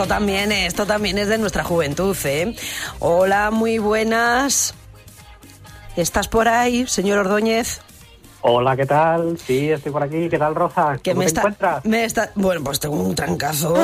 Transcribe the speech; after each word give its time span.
esto 0.00 0.14
también, 0.14 0.50
esto 0.50 0.86
también 0.86 1.18
es 1.18 1.28
de 1.28 1.36
nuestra 1.36 1.62
juventud, 1.62 2.16
¿eh? 2.24 2.56
Hola, 3.00 3.50
muy 3.50 3.76
buenas. 3.76 4.72
¿Estás 5.94 6.26
por 6.26 6.48
ahí, 6.48 6.86
señor 6.86 7.18
Ordóñez? 7.18 7.82
Hola, 8.42 8.74
¿qué 8.74 8.86
tal? 8.86 9.38
Sí, 9.38 9.70
estoy 9.70 9.92
por 9.92 10.02
aquí. 10.02 10.30
¿Qué 10.30 10.38
tal, 10.38 10.54
Rosa? 10.54 10.98
¿Qué 11.02 11.10
¿Cómo 11.10 11.18
me 11.18 11.24
te 11.26 11.28
está, 11.28 11.40
encuentras? 11.42 11.84
me 11.84 12.04
está, 12.04 12.30
bueno, 12.36 12.64
pues 12.64 12.80
tengo 12.80 12.96
un 12.96 13.14
trancazo, 13.14 13.74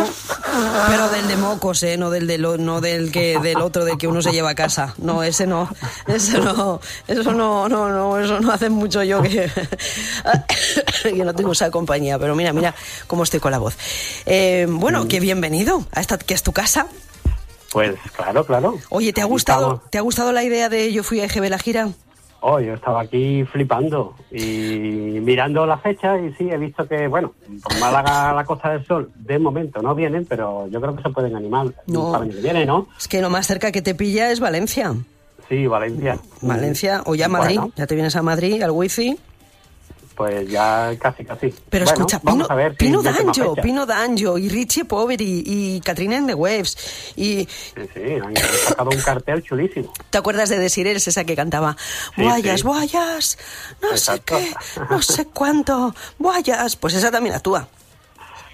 pero 0.89 1.09
del 1.11 1.29
de 1.29 1.37
mocos, 1.37 1.83
¿eh? 1.83 1.99
No 1.99 2.09
del, 2.09 2.27
de 2.27 2.39
lo- 2.39 2.57
no 2.57 2.81
del 2.81 3.13
que 3.13 3.39
del 3.41 3.59
otro 3.61 3.85
del 3.85 3.99
que 3.99 4.09
uno 4.09 4.23
se 4.23 4.33
lleva 4.33 4.51
a 4.51 4.55
casa. 4.55 4.95
No, 4.97 5.23
ese 5.23 5.47
no, 5.47 5.69
ese 6.07 6.39
no, 6.39 6.81
eso 7.07 7.33
no, 7.35 7.69
no, 7.69 7.91
no, 7.91 8.19
eso 8.19 8.41
no 8.41 8.51
hace 8.51 8.71
mucho 8.71 9.03
yo 9.03 9.21
que 9.23 9.51
yo 11.15 11.25
no 11.27 11.35
tengo 11.35 11.53
esa 11.53 11.71
compañía. 11.71 12.19
Pero 12.19 12.35
mira, 12.35 12.55
mira 12.55 12.75
cómo 13.07 13.25
estoy 13.25 13.41
con 13.41 13.53
la 13.53 13.59
voz. 13.59 13.77
Eh, 14.25 14.67
bueno, 14.71 15.07
que 15.07 15.21
bienvenido 15.21 15.85
a 15.93 16.01
esta 16.01 16.17
que 16.17 16.33
es 16.33 16.43
tu 16.43 16.53
casa. 16.55 16.87
Pues 17.73 17.95
claro, 18.17 18.47
claro. 18.47 18.79
Oye, 18.89 19.13
¿te 19.13 19.21
ha 19.21 19.27
gustado, 19.27 19.75
estamos. 19.75 19.91
te 19.91 19.99
ha 19.99 20.01
gustado 20.01 20.33
la 20.33 20.43
idea 20.45 20.71
de 20.71 20.91
yo 20.95 21.03
fui 21.03 21.21
a 21.21 21.25
EGB 21.27 21.51
la 21.51 21.59
gira? 21.59 21.89
Oh, 22.41 22.61
yo 22.61 22.75
estaba 22.75 23.01
aquí 23.01 23.45
flipando 23.45 24.15
y 24.31 25.19
mirando 25.23 25.67
la 25.67 25.79
fecha 25.79 26.19
y 26.21 26.33
sí, 26.35 26.49
he 26.51 26.57
visto 26.59 26.87
que, 26.87 27.09
bueno, 27.09 27.33
por 27.63 27.79
Málaga, 27.81 28.33
la 28.33 28.45
Costa 28.45 28.71
del 28.71 28.85
Sol, 28.87 29.11
de 29.17 29.39
momento 29.39 29.83
no 29.83 29.95
vienen, 29.95 30.25
pero 30.27 30.69
yo 30.69 30.81
creo 30.81 30.95
que 30.95 31.03
se 31.03 31.11
pueden 31.11 31.35
animar 31.35 31.73
No. 31.87 32.13
para 32.13 32.27
que 32.27 32.37
viene, 32.37 32.65
¿no? 32.67 32.87
Es 32.99 33.09
que 33.09 33.21
lo 33.21 33.31
más 33.31 33.47
cerca 33.47 33.73
que 33.73 33.83
te 33.83 33.95
pilla 33.95 34.31
es 34.31 34.39
Valencia. 34.41 34.95
Sí, 35.49 35.67
Valencia. 35.67 36.19
Valencia 36.43 37.03
o 37.07 37.15
ya 37.15 37.29
Madrid. 37.29 37.57
Bueno, 37.59 37.73
Ya 37.77 37.87
te 37.87 37.95
vienes 37.95 38.15
a 38.17 38.23
Madrid, 38.23 38.63
al 38.63 38.71
wifi. 38.73 39.17
Pues 40.17 40.49
ya 40.49 40.93
casi, 40.99 41.25
casi. 41.25 41.55
Pero 41.69 41.85
Bueno, 41.85 41.99
escucha, 41.99 42.21
vamos 42.23 42.47
Pino, 42.49 42.53
a 42.53 42.57
ver 42.57 42.73
si 42.73 42.77
Pino 42.79 43.03
D'Angio. 43.03 43.55
Pino 43.55 43.85
D'Angio 43.87 44.39
y 44.39 44.49
Richie 44.49 44.85
Poveri 44.87 45.43
y 45.47 45.81
Katrina 45.81 46.17
en 46.17 46.27
the 46.27 46.35
Waves. 46.35 47.13
Y 47.17 47.47
Sí, 47.47 47.83
sí, 47.95 48.01
han 48.25 48.35
sacado 48.67 48.91
un 48.91 49.01
cartel 49.03 49.43
chulísimo. 49.43 49.93
¿te 50.11 50.19
acuerdas 50.19 50.49
de 50.49 50.59
Desirels, 50.59 51.07
esa 51.07 51.25
que 51.25 51.37
cantaba? 51.37 51.77
Sí, 52.15 52.23
Guayas, 52.23 52.61
sí. 52.61 52.67
guayas, 52.67 53.39
no 53.83 53.91
Exacto. 53.91 54.39
sé 54.39 54.55
qué, 54.75 54.85
no 54.91 55.03
sé 55.03 55.27
cuánto, 55.27 55.95
guayas. 56.19 56.77
Pues 56.77 56.95
esa 56.95 57.11
también 57.11 57.35
actúa. 57.35 57.69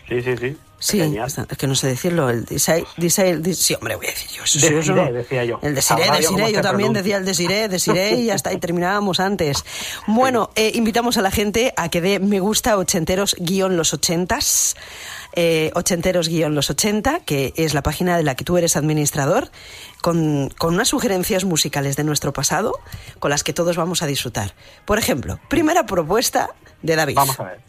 Sí, 0.08 0.20
sí, 0.20 0.36
sí. 0.36 0.56
Sí, 0.82 1.00
es 1.00 1.56
que 1.58 1.66
no 1.68 1.74
sé 1.76 1.86
decirlo. 1.86 2.28
El 2.28 2.44
Desire, 2.44 2.84
Desire- 2.96 3.38
Des- 3.38 3.58
sí, 3.58 3.74
hombre, 3.74 3.94
voy 3.94 4.06
a 4.06 4.10
decir 4.10 4.30
yo. 4.32 4.42
Eso, 4.42 4.58
Desiré, 4.58 5.12
decía 5.12 5.44
yo. 5.44 5.60
El 5.62 5.74
Desiré, 5.76 6.10
Desiré, 6.10 6.52
yo 6.52 6.60
también 6.60 6.92
decía 6.92 7.18
el 7.18 7.24
Desiré, 7.24 7.68
Desiré 7.68 8.14
y 8.16 8.30
está, 8.30 8.52
y 8.52 8.56
terminábamos 8.58 9.20
antes. 9.20 9.64
Bueno, 10.08 10.50
eh, 10.56 10.72
invitamos 10.74 11.16
a 11.18 11.22
la 11.22 11.30
gente 11.30 11.72
a 11.76 11.88
que 11.88 12.00
dé 12.00 12.18
me 12.18 12.40
gusta 12.40 12.76
ochenteros 12.76 13.36
guion 13.38 13.76
los 13.76 13.94
ochentas. 13.94 14.74
Eh, 15.34 15.70
ochenteros 15.74 16.28
guion 16.28 16.54
los 16.54 16.68
ochenta, 16.68 17.20
que 17.20 17.54
es 17.56 17.72
la 17.72 17.82
página 17.82 18.18
de 18.18 18.22
la 18.22 18.34
que 18.34 18.44
tú 18.44 18.58
eres 18.58 18.76
administrador, 18.76 19.50
con, 20.02 20.50
con 20.58 20.74
unas 20.74 20.88
sugerencias 20.88 21.44
musicales 21.44 21.96
de 21.96 22.04
nuestro 22.04 22.34
pasado, 22.34 22.78
con 23.18 23.30
las 23.30 23.42
que 23.42 23.54
todos 23.54 23.76
vamos 23.76 24.02
a 24.02 24.06
disfrutar. 24.06 24.54
Por 24.84 24.98
ejemplo, 24.98 25.38
primera 25.48 25.86
propuesta 25.86 26.50
de 26.82 26.96
David. 26.96 27.14
Vamos 27.14 27.40
a 27.40 27.44
ver. 27.44 27.60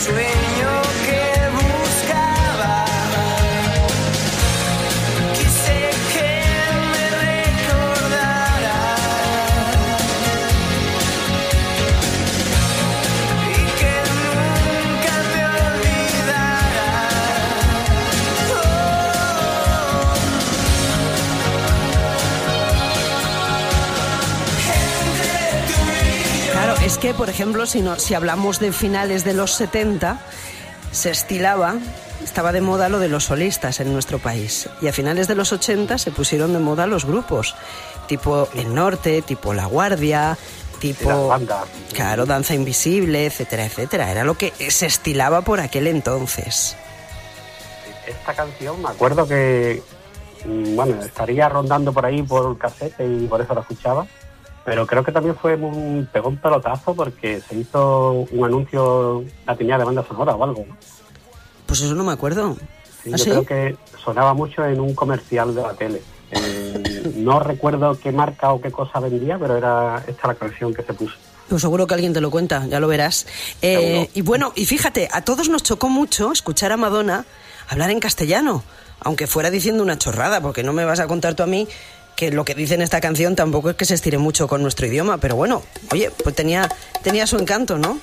Es 0.00 0.39
ejemplo, 27.40 27.64
si, 27.64 27.80
no, 27.80 27.96
si 27.96 28.12
hablamos 28.12 28.60
de 28.60 28.70
finales 28.70 29.24
de 29.24 29.32
los 29.32 29.54
70, 29.54 30.20
se 30.92 31.10
estilaba, 31.10 31.76
estaba 32.22 32.52
de 32.52 32.60
moda 32.60 32.90
lo 32.90 32.98
de 32.98 33.08
los 33.08 33.24
solistas 33.24 33.80
en 33.80 33.94
nuestro 33.94 34.18
país. 34.18 34.68
Y 34.82 34.88
a 34.88 34.92
finales 34.92 35.26
de 35.26 35.34
los 35.34 35.50
80 35.50 35.96
se 35.96 36.10
pusieron 36.10 36.52
de 36.52 36.58
moda 36.58 36.86
los 36.86 37.06
grupos, 37.06 37.56
tipo 38.08 38.46
El 38.54 38.74
Norte, 38.74 39.22
tipo 39.22 39.54
La 39.54 39.64
Guardia, 39.64 40.36
tipo... 40.80 41.34
Claro, 41.94 42.26
Danza 42.26 42.52
Invisible, 42.54 43.24
etcétera, 43.24 43.64
etcétera. 43.64 44.10
Era 44.10 44.24
lo 44.24 44.36
que 44.36 44.52
se 44.68 44.84
estilaba 44.84 45.40
por 45.40 45.60
aquel 45.60 45.86
entonces. 45.86 46.76
Esta 48.06 48.34
canción, 48.34 48.82
me 48.82 48.90
acuerdo 48.90 49.26
que, 49.26 49.82
mm, 50.44 50.76
bueno, 50.76 51.00
estaría 51.00 51.48
rondando 51.48 51.90
por 51.90 52.04
ahí 52.04 52.22
por 52.22 52.58
cassette 52.58 53.00
y 53.00 53.26
por 53.28 53.40
eso 53.40 53.54
la 53.54 53.62
escuchaba, 53.62 54.06
pero 54.64 54.86
creo 54.86 55.02
que 55.02 55.12
también 55.12 55.36
fue 55.36 55.56
un, 55.56 56.08
pegó 56.12 56.28
un 56.28 56.36
pelotazo 56.36 56.94
porque 56.94 57.40
se 57.40 57.56
hizo 57.56 58.26
un 58.30 58.44
anuncio, 58.44 59.24
la 59.46 59.56
tenía 59.56 59.78
de 59.78 59.84
banda 59.84 60.04
sonora 60.06 60.34
o 60.34 60.44
algo, 60.44 60.64
¿no? 60.68 60.76
Pues 61.66 61.80
eso 61.80 61.94
no 61.94 62.04
me 62.04 62.12
acuerdo. 62.12 62.56
Sí, 63.02 63.10
¿Ah, 63.12 63.16
yo 63.16 63.18
sí? 63.18 63.30
creo 63.30 63.46
que 63.46 63.76
sonaba 64.02 64.34
mucho 64.34 64.64
en 64.64 64.80
un 64.80 64.94
comercial 64.94 65.54
de 65.54 65.62
la 65.62 65.74
tele. 65.74 66.02
Eh, 66.32 67.12
no 67.16 67.40
recuerdo 67.40 67.98
qué 67.98 68.12
marca 68.12 68.52
o 68.52 68.60
qué 68.60 68.70
cosa 68.70 69.00
vendía, 69.00 69.38
pero 69.38 69.56
era 69.56 70.02
esta 70.06 70.28
la 70.28 70.34
canción 70.34 70.74
que 70.74 70.82
se 70.82 70.92
puso. 70.94 71.16
Pues 71.48 71.62
seguro 71.62 71.86
que 71.86 71.94
alguien 71.94 72.12
te 72.12 72.20
lo 72.20 72.30
cuenta, 72.30 72.66
ya 72.66 72.78
lo 72.78 72.86
verás. 72.86 73.26
Eh, 73.60 74.08
y 74.14 74.22
bueno, 74.22 74.52
y 74.54 74.66
fíjate, 74.66 75.08
a 75.10 75.22
todos 75.22 75.48
nos 75.48 75.64
chocó 75.64 75.88
mucho 75.88 76.30
escuchar 76.30 76.70
a 76.70 76.76
Madonna 76.76 77.24
hablar 77.68 77.90
en 77.90 77.98
castellano, 77.98 78.62
aunque 79.00 79.26
fuera 79.26 79.50
diciendo 79.50 79.82
una 79.82 79.98
chorrada, 79.98 80.40
porque 80.40 80.62
no 80.62 80.72
me 80.72 80.84
vas 80.84 81.00
a 81.00 81.06
contar 81.06 81.34
tú 81.34 81.42
a 81.42 81.46
mí 81.46 81.66
que 82.16 82.30
lo 82.30 82.44
que 82.44 82.54
dice 82.54 82.74
en 82.74 82.82
esta 82.82 83.00
canción 83.00 83.36
tampoco 83.36 83.70
es 83.70 83.76
que 83.76 83.84
se 83.84 83.94
estire 83.94 84.18
mucho 84.18 84.48
con 84.48 84.62
nuestro 84.62 84.86
idioma, 84.86 85.18
pero 85.18 85.36
bueno, 85.36 85.62
oye, 85.92 86.10
pues 86.22 86.34
tenía, 86.34 86.68
tenía 87.02 87.26
su 87.26 87.36
encanto, 87.38 87.78
¿no? 87.78 87.98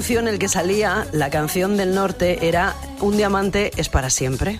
Anuncio 0.00 0.18
en 0.20 0.28
el 0.28 0.38
que 0.38 0.48
salía 0.48 1.06
la 1.12 1.28
canción 1.28 1.76
del 1.76 1.94
norte 1.94 2.48
era 2.48 2.74
Un 3.02 3.18
diamante 3.18 3.70
es 3.76 3.90
para 3.90 4.08
siempre. 4.08 4.58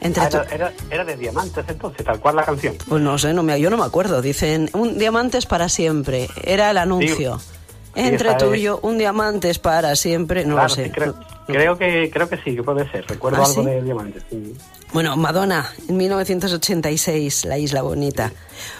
Entre 0.00 0.20
Ah, 0.24 0.26
era, 0.28 0.42
era, 0.52 0.72
era 0.90 1.04
de 1.04 1.16
diamantes 1.16 1.64
entonces, 1.68 2.04
tal 2.04 2.18
cual 2.18 2.34
la 2.34 2.44
canción. 2.44 2.74
Pues 2.88 3.00
no 3.00 3.16
sé, 3.16 3.32
no 3.32 3.44
me, 3.44 3.60
yo 3.60 3.70
no 3.70 3.76
me 3.76 3.84
acuerdo. 3.84 4.20
Dicen, 4.22 4.68
un 4.72 4.98
diamantes 4.98 5.46
para 5.46 5.68
siempre. 5.68 6.26
Era 6.42 6.72
el 6.72 6.78
anuncio. 6.78 7.38
Sí, 7.38 7.46
Entre 7.94 8.34
tú 8.34 8.52
es. 8.54 8.58
y 8.58 8.62
yo, 8.62 8.80
un 8.82 8.98
diamantes 8.98 9.60
para 9.60 9.94
siempre. 9.94 10.44
No 10.44 10.54
Claro, 10.56 10.68
lo 10.68 10.74
sé. 10.74 10.90
creo, 10.90 11.06
no- 11.14 11.46
creo 11.46 11.78
que 11.78 12.10
creo 12.12 12.28
que 12.28 12.36
sí, 12.38 12.56
que 12.56 12.62
puede 12.64 12.90
ser. 12.90 13.06
Recuerdo 13.06 13.42
¿Ah, 13.42 13.46
algo 13.46 13.62
sí? 13.62 13.68
de 13.70 13.82
diamantes. 13.82 14.24
sí. 14.28 14.52
Bueno, 14.92 15.16
Madonna, 15.16 15.66
en 15.88 15.96
1986, 15.96 17.44
La 17.44 17.58
Isla 17.58 17.82
Bonita. 17.82 18.32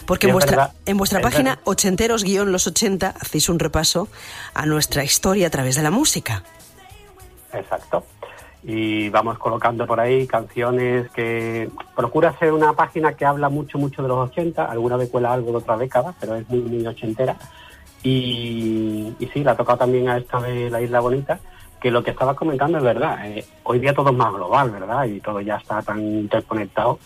Porque 0.06 0.26
Sí, 0.26 0.28
en 0.28 0.30
es 0.30 0.34
vuestra, 0.34 0.56
verdad. 0.56 0.74
en 0.86 0.96
vuestra 0.96 1.18
Es 1.18 1.22
página 1.24 1.58
ochenteros-los 1.64 2.66
80 2.66 3.14
hacéis 3.20 3.48
un 3.48 3.58
repaso 3.58 4.08
a 4.54 4.64
nuestra 4.66 5.04
historia 5.04 5.48
a 5.48 5.50
través 5.50 5.76
de 5.76 5.82
la 5.82 5.90
música. 5.90 6.42
Exacto. 7.52 8.04
Y 8.64 9.08
vamos 9.10 9.38
colocando 9.38 9.86
por 9.86 10.00
ahí 10.00 10.26
canciones 10.26 11.10
que... 11.12 11.68
Procura 11.94 12.36
ser 12.38 12.52
una 12.52 12.72
página 12.72 13.12
que 13.14 13.24
habla 13.24 13.48
mucho, 13.48 13.78
mucho 13.78 14.02
de 14.02 14.08
los 14.08 14.30
80. 14.30 14.64
Alguna 14.64 14.96
vez 14.96 15.10
cuela 15.10 15.32
algo 15.32 15.50
de 15.52 15.56
otra 15.58 15.76
década, 15.76 16.14
pero 16.18 16.34
es 16.36 16.48
muy, 16.48 16.60
muy 16.60 16.86
ochentera. 16.86 17.36
Y, 18.02 19.14
y 19.18 19.26
sí, 19.32 19.44
la 19.44 19.52
ha 19.52 19.56
tocado 19.56 19.78
también 19.78 20.08
a 20.08 20.16
esta 20.18 20.40
de 20.40 20.70
la 20.70 20.80
Isla 20.80 21.00
Bonita, 21.00 21.38
que 21.80 21.90
lo 21.90 22.02
que 22.02 22.10
estabas 22.10 22.36
comentando 22.36 22.78
es 22.78 22.84
verdad. 22.84 23.26
eh, 23.26 23.44
hoy 23.64 23.78
día 23.78 23.94
todo 23.94 24.10
es 24.10 24.16
más 24.16 24.32
global, 24.32 24.70
¿verdad? 24.70 25.04
Y 25.04 25.20
todo 25.20 25.40
ya 25.40 25.56
está 25.56 25.82
tan 25.82 26.00
interconectado. 26.00 26.98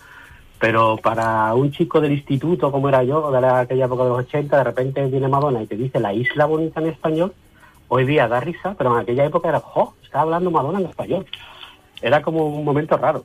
Pero 0.59 0.97
para 0.99 1.55
un 1.55 1.73
chico 1.73 2.01
del 2.01 2.13
instituto 2.13 2.71
como 2.71 2.89
era 2.89 3.03
yo, 3.03 3.31
de 3.31 3.41
la- 3.41 3.61
aquella 3.61 3.87
época 3.87 4.05
de 4.05 4.09
los 4.11 4.19
80, 4.21 4.59
de 4.59 4.65
repente 4.65 5.07
viene 5.07 5.27
Madonna 5.29 5.63
y 5.63 5.67
te 5.67 5.77
dice 5.77 5.99
la 6.01 6.13
Isla 6.13 6.45
Bonita 6.47 6.81
en 6.81 6.89
español, 6.89 7.33
hoy 7.89 8.05
día 8.05 8.29
da 8.29 8.41
risa, 8.41 8.75
pero 8.77 8.93
en 8.95 9.01
aquella 9.03 9.25
época 9.25 9.49
era, 9.49 9.61
¡jo! 9.61 9.95
Estaba 10.03 10.23
hablando 10.25 10.51
Madonna 10.51 10.81
en 10.81 10.87
español. 10.87 11.27
Era 12.03 12.23
como 12.23 12.47
un 12.47 12.65
momento 12.65 12.97
raro. 12.97 13.25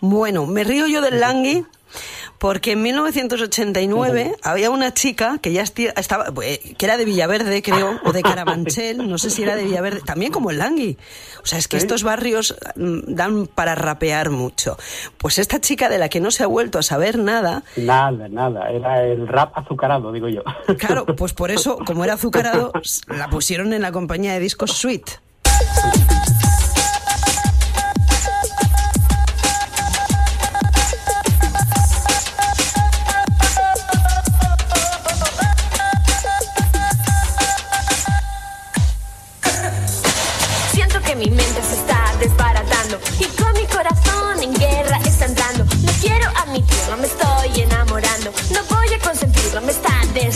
Bueno, 0.00 0.46
me 0.46 0.64
río 0.64 0.86
yo 0.86 1.00
del 1.00 1.20
Langui 1.20 1.64
porque 2.42 2.72
en 2.72 2.82
1989 2.82 4.34
había 4.42 4.70
una 4.70 4.92
chica 4.92 5.38
que 5.40 5.52
ya 5.52 5.62
estaba, 5.62 6.26
eh, 6.42 6.74
que 6.76 6.86
era 6.86 6.96
de 6.96 7.04
Villaverde, 7.04 7.62
creo, 7.62 8.00
o 8.04 8.12
de 8.12 8.20
Carabanchel, 8.24 9.08
no 9.08 9.16
sé 9.16 9.30
si 9.30 9.44
era 9.44 9.54
de 9.54 9.62
Villaverde, 9.62 10.00
también 10.00 10.32
como 10.32 10.50
el 10.50 10.58
Langui. 10.58 10.98
O 11.44 11.46
sea, 11.46 11.60
es 11.60 11.68
que 11.68 11.78
Sí. 11.78 11.84
estos 11.84 12.02
barrios 12.02 12.56
mm, 12.74 13.14
dan 13.14 13.46
para 13.46 13.76
rapear 13.76 14.30
mucho. 14.30 14.76
Pues 15.18 15.38
esta 15.38 15.60
chica 15.60 15.88
de 15.88 15.98
la 15.98 16.08
que 16.08 16.18
no 16.18 16.32
se 16.32 16.42
ha 16.42 16.48
vuelto 16.48 16.80
a 16.80 16.82
saber 16.82 17.16
nada, 17.16 17.62
Nada, 17.76 18.28
nada. 18.28 18.72
Era 18.72 19.04
el 19.04 19.28
rap 19.28 19.56
azucarado, 19.56 20.10
digo 20.10 20.26
yo. 20.28 20.42
claro, 20.78 21.06
pues 21.06 21.32
por 21.34 21.52
eso, 21.52 21.78
como 21.86 22.02
era 22.02 22.14
azucarado, 22.14 22.72
la 23.06 23.30
pusieron 23.30 23.72
en 23.72 23.82
la 23.82 23.92
compañía 23.92 24.32
de 24.32 24.40
discos 24.40 24.72
Sweet. 24.72 25.04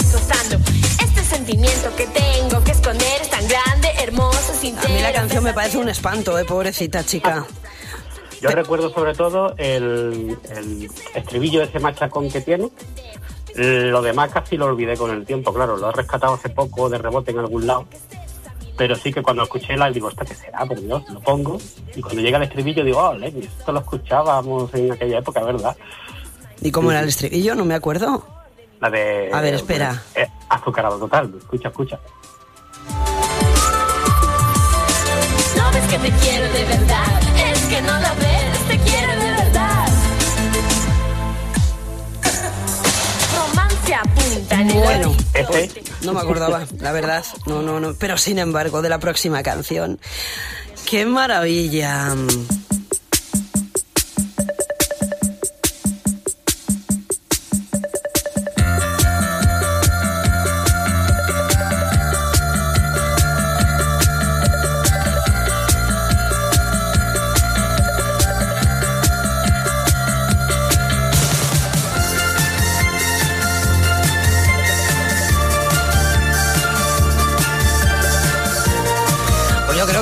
Destrozando. 0.06 0.56
Este 1.02 1.22
sentimiento 1.22 1.94
que 1.96 2.06
tengo 2.06 2.62
que 2.62 2.72
esconder 2.72 3.22
es 3.22 3.30
tan 3.30 3.46
grande, 3.48 3.88
hermoso, 4.02 4.52
A 4.52 4.54
sincero. 4.54 4.94
mí 4.94 5.00
la 5.00 5.12
canción 5.12 5.42
me 5.42 5.52
parece 5.52 5.78
un 5.78 5.88
espanto, 5.88 6.38
eh, 6.38 6.44
pobrecita 6.44 7.04
chica. 7.04 7.44
Yo 8.40 8.50
recuerdo 8.50 8.92
sobre 8.92 9.14
todo 9.14 9.54
el, 9.56 10.36
el 10.54 10.90
estribillo 11.14 11.60
de 11.60 11.66
ese 11.66 11.80
machacón 11.80 12.30
que 12.30 12.40
tiene. 12.40 12.70
Lo 13.54 14.02
demás 14.02 14.30
casi 14.32 14.58
lo 14.58 14.66
olvidé 14.66 14.96
con 14.98 15.10
el 15.10 15.24
tiempo, 15.24 15.52
claro, 15.52 15.78
lo 15.78 15.88
he 15.88 15.92
rescatado 15.92 16.34
hace 16.34 16.50
poco 16.50 16.90
de 16.90 16.98
rebote 16.98 17.30
en 17.30 17.38
algún 17.38 17.66
lado. 17.66 17.86
Pero 18.76 18.94
sí 18.94 19.10
que 19.10 19.22
cuando 19.22 19.42
escuché 19.44 19.74
la 19.76 19.90
digo, 19.90 20.10
¿esta 20.10 20.26
qué 20.26 20.34
será? 20.34 20.66
Por 20.66 20.78
Dios, 20.78 21.02
lo 21.08 21.20
pongo. 21.20 21.58
Y 21.94 22.02
cuando 22.02 22.20
llega 22.20 22.36
el 22.36 22.44
estribillo 22.44 22.84
digo, 22.84 22.98
oh, 23.00 23.14
Lenny, 23.14 23.46
esto 23.46 23.72
lo 23.72 23.80
escuchábamos 23.80 24.72
en 24.74 24.92
aquella 24.92 25.18
época, 25.18 25.42
¿verdad? 25.42 25.74
¿Y 26.60 26.70
cómo 26.70 26.90
era 26.90 27.00
el 27.00 27.08
estribillo? 27.08 27.54
No 27.54 27.64
me 27.64 27.74
acuerdo. 27.74 28.35
La 28.80 28.90
de... 28.90 29.30
A 29.32 29.40
ver, 29.40 29.54
espera. 29.54 30.02
eh, 30.14 30.26
azucarado 30.48 30.98
total, 30.98 31.32
escucha, 31.38 31.68
escucha. 31.68 31.98
No 35.56 35.70
ves 35.72 35.84
que 35.88 35.98
te 35.98 36.10
quiero 36.18 36.52
de 36.52 36.64
verdad, 36.64 37.20
es 37.52 37.60
que 37.66 37.80
no 37.82 37.98
la 37.98 38.14
ves, 38.14 38.68
te 38.68 38.78
quiero 38.78 39.12
de 39.12 39.30
verdad. 39.30 39.86
Romance 43.36 43.94
apunta 43.94 44.60
en 44.60 44.70
el 44.70 44.78
Bueno. 44.78 45.16
Ese, 45.34 45.82
No 46.02 46.12
me 46.12 46.20
acordaba, 46.20 46.64
la 46.78 46.92
verdad. 46.92 47.24
No, 47.46 47.62
no, 47.62 47.80
no. 47.80 47.94
Pero 47.98 48.16
sin 48.18 48.38
embargo, 48.38 48.82
de 48.82 48.88
la 48.88 48.98
próxima 48.98 49.42
canción. 49.42 49.98
¡Qué 50.88 51.04
maravilla! 51.06 52.14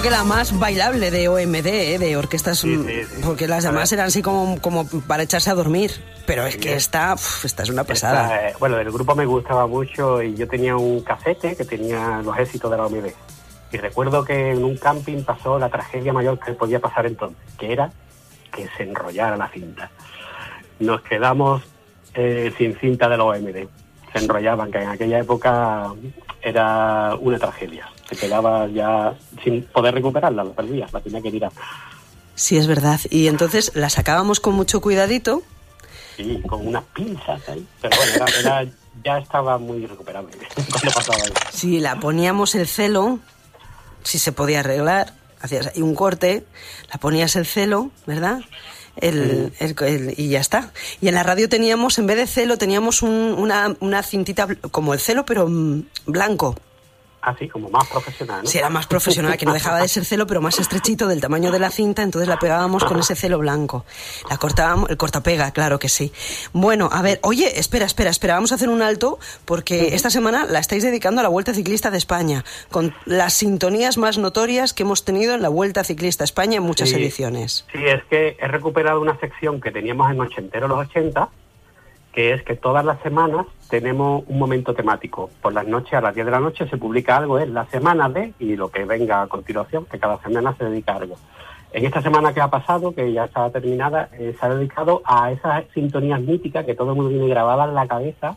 Que 0.04 0.10
la 0.10 0.22
más 0.22 0.58
bailable 0.58 1.10
de 1.10 1.28
OMD, 1.28 1.66
¿eh? 1.66 1.98
de 1.98 2.14
orquestas, 2.18 2.58
Sí, 2.58 2.68
mm, 2.68 2.86
sí, 2.86 3.04
sí. 3.04 3.22
porque 3.24 3.48
las 3.48 3.64
demás 3.64 3.90
eran 3.90 4.08
así 4.08 4.20
como, 4.20 4.60
como 4.60 4.86
para 4.86 5.22
echarse 5.22 5.48
a 5.48 5.54
dormir. 5.54 5.92
Pero 6.26 6.44
es 6.44 6.58
que 6.58 6.74
esta, 6.74 7.14
uf, 7.14 7.46
esta 7.46 7.62
es 7.62 7.70
una 7.70 7.84
pasada. 7.84 8.24
Esta, 8.24 8.48
eh, 8.50 8.54
bueno, 8.60 8.76
del 8.76 8.90
grupo 8.92 9.14
me 9.14 9.24
gustaba 9.24 9.66
mucho 9.66 10.22
y 10.22 10.34
yo 10.34 10.46
tenía 10.46 10.76
un 10.76 11.00
casete 11.00 11.56
que 11.56 11.64
tenía 11.64 12.20
los 12.22 12.36
éxitos 12.36 12.70
de 12.70 12.76
la 12.76 12.84
OMD. 12.84 13.06
Y 13.72 13.76
recuerdo 13.78 14.22
que 14.26 14.50
en 14.50 14.62
un 14.62 14.76
camping 14.76 15.22
pasó 15.22 15.58
la 15.58 15.70
tragedia 15.70 16.12
mayor 16.12 16.38
que 16.38 16.52
podía 16.52 16.80
pasar 16.80 17.06
entonces, 17.06 17.38
que 17.58 17.72
era 17.72 17.90
que 18.54 18.68
se 18.76 18.82
enrollara 18.82 19.38
la 19.38 19.48
cinta. 19.48 19.90
Nos 20.80 21.00
quedamos 21.00 21.62
eh, 22.12 22.52
sin 22.58 22.78
cinta 22.78 23.08
de 23.08 23.16
la 23.16 23.24
OMD. 23.24 23.68
Se 24.14 24.24
enrollaban, 24.24 24.70
que 24.70 24.78
en 24.78 24.88
aquella 24.88 25.18
época 25.18 25.92
era 26.40 27.14
una 27.20 27.38
tragedia. 27.38 27.88
Se 28.08 28.16
quedaba 28.16 28.66
ya 28.68 29.14
sin 29.42 29.62
poder 29.64 29.94
recuperarla, 29.94 30.44
la 30.44 30.52
perdía, 30.52 30.86
la 30.92 31.00
tenía 31.00 31.20
que 31.20 31.30
tirar. 31.30 31.52
Sí, 32.36 32.56
es 32.56 32.66
verdad. 32.66 33.00
Y 33.10 33.26
entonces 33.28 33.72
la 33.74 33.90
sacábamos 33.90 34.40
con 34.40 34.54
mucho 34.54 34.80
cuidadito. 34.80 35.42
Sí, 36.16 36.40
con 36.48 36.66
unas 36.66 36.84
pinzas 36.94 37.40
ahí. 37.48 37.66
Pero 37.80 37.96
bueno, 37.96 38.12
era- 38.14 38.40
era- 38.62 38.70
ya 39.04 39.18
estaba 39.18 39.58
muy 39.58 39.84
recuperable 39.86 40.32
cuando 40.70 40.92
pasaba 40.92 41.18
eso. 41.18 41.32
Si 41.52 41.80
la 41.80 41.98
poníamos 41.98 42.54
el 42.54 42.68
celo, 42.68 43.18
si 44.04 44.18
se 44.20 44.30
podía 44.32 44.60
arreglar, 44.60 45.12
hacías 45.40 45.66
ahí 45.74 45.82
un 45.82 45.94
corte, 45.96 46.44
la 46.92 46.98
ponías 47.00 47.34
el 47.36 47.44
celo, 47.46 47.90
¿verdad? 48.06 48.38
El, 48.96 49.52
el- 49.58 49.74
el- 49.84 50.14
y 50.16 50.28
ya 50.28 50.40
está. 50.40 50.72
Y 51.00 51.08
en 51.08 51.14
la 51.14 51.22
radio 51.22 51.48
teníamos, 51.48 51.98
en 51.98 52.06
vez 52.06 52.16
de 52.16 52.26
celo, 52.26 52.58
teníamos 52.58 53.02
un- 53.02 53.34
una, 53.36 53.74
una 53.80 54.02
cintita 54.02 54.46
como 54.70 54.94
el 54.94 55.00
celo, 55.00 55.24
pero 55.26 55.48
mm, 55.48 55.82
blanco. 56.06 56.56
Así, 57.24 57.48
como 57.48 57.70
más 57.70 57.88
profesional, 57.88 58.42
¿no? 58.42 58.48
Si 58.50 58.58
era 58.58 58.68
más 58.68 58.86
profesional, 58.86 59.38
que 59.38 59.46
no 59.46 59.54
dejaba 59.54 59.80
de 59.80 59.88
ser 59.88 60.04
celo, 60.04 60.26
pero 60.26 60.42
más 60.42 60.58
estrechito 60.58 61.08
del 61.08 61.22
tamaño 61.22 61.50
de 61.50 61.58
la 61.58 61.70
cinta, 61.70 62.02
entonces 62.02 62.28
la 62.28 62.38
pegábamos 62.38 62.84
con 62.84 62.98
ese 63.00 63.16
celo 63.16 63.38
blanco. 63.38 63.86
La 64.28 64.36
cortábamos, 64.36 64.90
el 64.90 64.98
cortapega, 64.98 65.50
claro 65.52 65.78
que 65.78 65.88
sí. 65.88 66.12
Bueno, 66.52 66.90
a 66.92 67.00
ver, 67.00 67.20
oye, 67.22 67.58
espera, 67.58 67.86
espera, 67.86 68.10
espera, 68.10 68.34
vamos 68.34 68.52
a 68.52 68.56
hacer 68.56 68.68
un 68.68 68.82
alto, 68.82 69.18
porque 69.46 69.94
esta 69.94 70.10
semana 70.10 70.44
la 70.44 70.58
estáis 70.58 70.82
dedicando 70.82 71.20
a 71.20 71.22
la 71.22 71.30
Vuelta 71.30 71.54
Ciclista 71.54 71.90
de 71.90 71.96
España, 71.96 72.44
con 72.70 72.94
las 73.06 73.32
sintonías 73.32 73.96
más 73.96 74.18
notorias 74.18 74.74
que 74.74 74.82
hemos 74.82 75.06
tenido 75.06 75.34
en 75.34 75.40
la 75.40 75.48
Vuelta 75.48 75.82
Ciclista 75.82 76.24
a 76.24 76.26
España 76.26 76.58
en 76.58 76.62
muchas 76.62 76.90
Sí. 76.90 76.96
ediciones. 76.96 77.64
Sí, 77.72 77.78
es 77.86 78.04
que 78.10 78.36
he 78.38 78.48
recuperado 78.48 79.00
una 79.00 79.18
sección 79.18 79.62
que 79.62 79.70
teníamos 79.70 80.10
en 80.10 80.20
Ochentero 80.20 80.68
los 80.68 80.78
80, 80.88 81.28
que 82.14 82.32
es 82.32 82.44
que 82.44 82.54
todas 82.54 82.84
las 82.84 83.00
semanas 83.00 83.44
tenemos 83.68 84.22
un 84.28 84.38
momento 84.38 84.72
temático. 84.72 85.30
Por 85.42 85.52
las 85.52 85.66
noches, 85.66 85.94
a 85.94 86.00
las 86.00 86.14
10 86.14 86.26
de 86.26 86.32
la 86.32 86.38
noche, 86.38 86.68
se 86.68 86.76
publica 86.76 87.16
algo, 87.16 87.40
es 87.40 87.48
la 87.48 87.66
semana 87.66 88.08
de, 88.08 88.32
y 88.38 88.54
lo 88.54 88.70
que 88.70 88.84
venga 88.84 89.22
a 89.22 89.26
continuación, 89.26 89.84
que 89.86 89.98
cada 89.98 90.22
semana 90.22 90.54
se 90.56 90.64
dedica 90.64 90.92
a 90.92 90.96
algo. 90.98 91.16
En 91.72 91.84
esta 91.84 92.00
semana 92.00 92.32
que 92.32 92.40
ha 92.40 92.48
pasado, 92.48 92.94
que 92.94 93.12
ya 93.12 93.24
está 93.24 93.50
terminada, 93.50 94.08
eh, 94.12 94.32
se 94.38 94.46
ha 94.46 94.54
dedicado 94.54 95.02
a 95.04 95.32
esas 95.32 95.64
sintonías 95.74 96.20
míticas 96.20 96.64
que 96.64 96.76
todo 96.76 96.90
el 96.90 96.96
mundo 96.96 97.10
tiene 97.10 97.26
grabadas 97.26 97.68
en 97.68 97.74
la 97.74 97.88
cabeza 97.88 98.36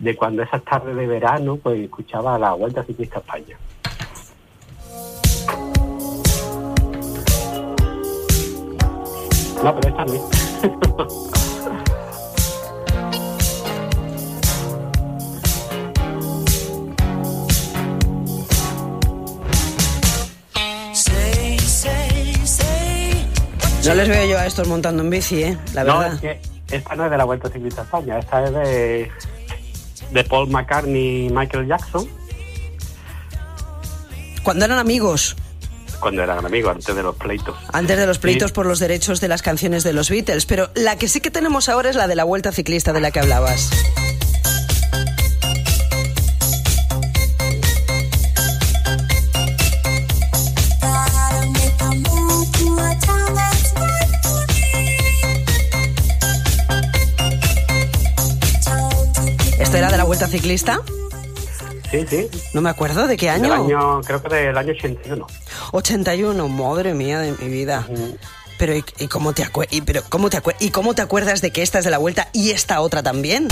de 0.00 0.16
cuando 0.16 0.42
esas 0.42 0.64
tardes 0.64 0.96
de 0.96 1.06
verano 1.06 1.56
pues 1.62 1.78
escuchaba 1.78 2.36
la 2.36 2.52
Vuelta 2.54 2.82
Ciclista 2.82 3.18
a 3.18 3.20
España. 3.20 3.56
No, 9.62 9.74
pero 9.76 9.88
esta 9.88 10.04
no. 10.04 11.34
No 23.86 23.94
les 23.94 24.08
veo 24.08 24.26
yo 24.26 24.38
a 24.38 24.46
estos 24.46 24.66
montando 24.68 25.02
en 25.02 25.10
bici, 25.10 25.42
¿eh? 25.42 25.58
La 25.74 25.84
No, 25.84 25.98
verdad. 25.98 26.14
es 26.14 26.20
que 26.20 26.76
esta 26.76 26.94
no 26.96 27.04
es 27.04 27.10
de 27.10 27.16
la 27.18 27.24
Vuelta 27.24 27.48
Ciclista 27.50 27.82
a 27.82 27.84
España, 27.84 28.18
esta 28.18 28.44
es 28.44 28.52
de, 28.52 29.10
de 30.12 30.24
Paul 30.24 30.48
McCartney 30.50 31.26
y 31.26 31.30
Michael 31.30 31.66
Jackson, 31.68 32.08
Cuando 34.42 34.64
eran 34.64 34.78
amigos, 34.78 35.36
cuando 36.00 36.22
eran 36.22 36.44
amigos, 36.44 36.72
antes 36.74 36.94
de 36.94 37.02
los 37.02 37.16
pleitos. 37.16 37.56
antes 37.72 37.96
de 37.98 38.06
los 38.06 38.18
pleitos 38.18 38.50
Sí. 38.50 38.54
por 38.54 38.66
los 38.66 38.78
derechos 38.78 39.20
de 39.20 39.28
las 39.28 39.42
canciones 39.42 39.84
de 39.84 39.92
los 39.92 40.10
Beatles, 40.10 40.44
pero 40.46 40.70
la 40.74 40.96
que 40.96 41.08
sí 41.08 41.20
que 41.20 41.30
tenemos 41.30 41.68
ahora 41.68 41.90
es 41.90 41.96
la 41.96 42.06
de 42.08 42.14
la 42.14 42.24
Vuelta 42.24 42.52
Ciclista 42.52 42.92
de 42.92 43.00
la 43.00 43.10
que 43.10 43.20
hablabas. 43.20 43.70
Vuelta 60.14 60.28
Ciclista? 60.28 60.80
Sí, 61.90 62.06
sí. 62.08 62.28
No 62.52 62.60
me 62.60 62.70
acuerdo 62.70 63.08
de 63.08 63.16
qué 63.16 63.32
Del 63.32 63.46
año. 63.46 63.52
año, 63.52 64.00
creo 64.02 64.22
que 64.22 64.32
del 64.32 64.56
año 64.56 64.70
81. 64.70 65.26
81, 65.72 66.48
madre 66.50 66.94
mía 66.94 67.18
de 67.18 67.32
mi 67.32 67.48
vida. 67.48 67.84
Pero 68.56 68.76
¿y, 68.76 68.84
y 69.00 69.08
cómo 69.08 69.32
te 69.32 69.44
y, 69.72 69.80
pero 69.80 70.04
cómo 70.08 70.30
te 70.30 70.40
y 70.60 70.70
cómo 70.70 70.94
te 70.94 71.02
acuerdas 71.02 71.40
de 71.40 71.50
que 71.50 71.62
esta 71.62 71.80
es 71.80 71.84
de 71.84 71.90
la 71.90 71.98
Vuelta 71.98 72.28
y 72.32 72.50
esta 72.52 72.80
otra 72.80 73.02
también? 73.02 73.48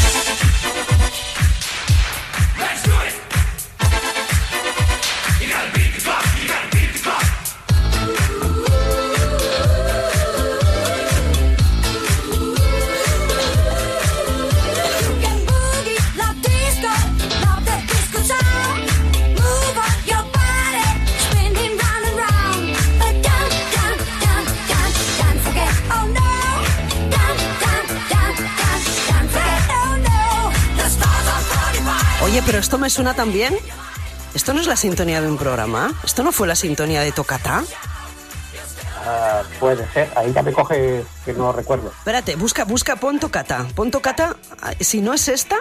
Me 32.83 32.91
suena 32.91 33.15
también. 33.15 33.55
¿Esto 34.35 34.53
no 34.53 34.61
es 34.61 34.67
la 34.67 34.77
sintonía 34.77 35.21
de 35.21 35.29
un 35.29 35.39
programa? 35.39 35.93
¿Esto 36.05 36.23
no 36.23 36.33
fue 36.33 36.47
la 36.49 36.57
sintonía 36.57 37.01
de 37.03 37.13
Tocata? 37.13 37.63
Ah, 39.05 39.43
puede 39.59 39.87
ser, 39.93 40.11
ahí 40.17 40.33
ya 40.33 40.43
me 40.43 40.53
coge 40.53 41.05
que 41.25 41.33
no 41.33 41.53
recuerdo. 41.53 41.89
Espérate, 41.99 42.37
busca, 42.37 42.65
busca, 42.65 42.97
pon 42.97 43.19
Tocata. 43.19 43.67
Pon 43.75 43.91
Tocata, 43.91 44.37
ah, 44.63 44.73
si 44.81 45.01
no 45.01 45.13
es 45.15 45.29
esta, 45.29 45.57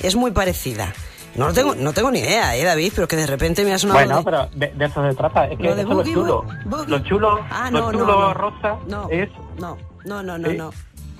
es 0.00 0.14
muy 0.16 0.30
parecida. 0.30 0.92
No 1.34 1.52
tengo, 1.52 1.74
no 1.74 1.92
tengo 1.92 2.10
ni 2.10 2.20
idea, 2.20 2.56
eh, 2.56 2.64
David, 2.64 2.92
pero 2.94 3.06
que 3.06 3.16
de 3.16 3.26
repente 3.26 3.62
me 3.64 3.74
ha 3.74 3.78
sonado. 3.78 3.98
Bueno, 4.00 4.18
de- 4.18 4.24
pero 4.24 4.48
de, 4.54 4.68
de 4.78 4.84
eso 4.86 5.06
se 5.08 5.14
trata. 5.14 5.44
Es 5.46 5.58
que 5.58 5.64
Lo 5.64 5.74
de 5.74 5.82
eso 5.82 5.94
lo 5.94 6.02
chulo. 6.04 6.44
Boogie. 6.64 6.86
Lo 6.90 6.98
chulo, 7.00 7.40
Ah, 7.50 7.70
lo 7.70 7.80
no, 7.80 7.92
no, 7.92 7.98
chulo 7.98 8.20
no. 8.20 8.34
rosa 8.34 8.76
No, 8.86 9.08
es... 9.10 9.28
no, 9.58 9.76
no, 10.04 10.22
no, 10.22 10.38
no, 10.38 10.48
¿Sí? 10.50 10.56
no. 10.56 10.70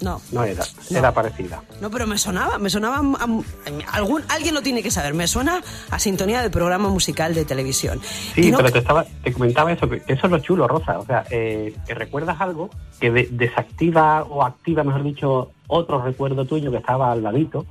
No. 0.01 0.21
No 0.33 0.45
era, 0.45 0.63
No. 0.91 0.99
era 0.99 1.13
parecida. 1.15 1.63
No, 1.81 1.91
pero 1.91 2.07
me 2.07 2.19
sonaba, 2.19 2.59
me 2.59 2.69
sonaba 2.71 2.97
a- 2.99 3.25
a- 3.25 3.97
algún 3.97 4.23
alguien 4.29 4.55
lo 4.55 4.63
tiene 4.63 4.83
que 4.83 4.91
saber. 4.91 5.15
Me 5.15 5.27
suena 5.27 5.63
a 5.91 5.99
sintonía 5.99 6.43
de 6.43 6.51
programa 6.51 6.89
musical 6.89 7.35
de 7.35 7.45
televisión. 7.45 8.01
Sí, 8.35 8.51
no- 8.51 8.59
pero 8.59 8.73
te, 8.73 8.79
estaba, 8.81 9.05
te 9.25 9.33
comentaba 9.33 9.73
eso, 9.73 9.89
que 9.89 10.03
eso 10.07 10.27
es 10.27 10.31
lo 10.31 10.39
chulo, 10.41 10.69
Rosa. 10.69 10.99
O 10.99 11.07
sea, 11.07 11.25
eh, 11.31 11.75
que 11.87 11.95
recuerdas 11.95 12.41
algo 12.41 12.71
que 13.01 13.11
de- 13.11 13.29
desactiva 13.31 14.23
o 14.25 14.43
activa, 14.45 14.85
mejor 14.85 15.03
dicho, 15.03 15.51
otro 15.69 16.03
recuerdo 16.03 16.45
tuyo 16.45 16.71
que 16.71 16.77
estaba 16.79 17.11
al 17.13 17.23
ladito 17.23 17.67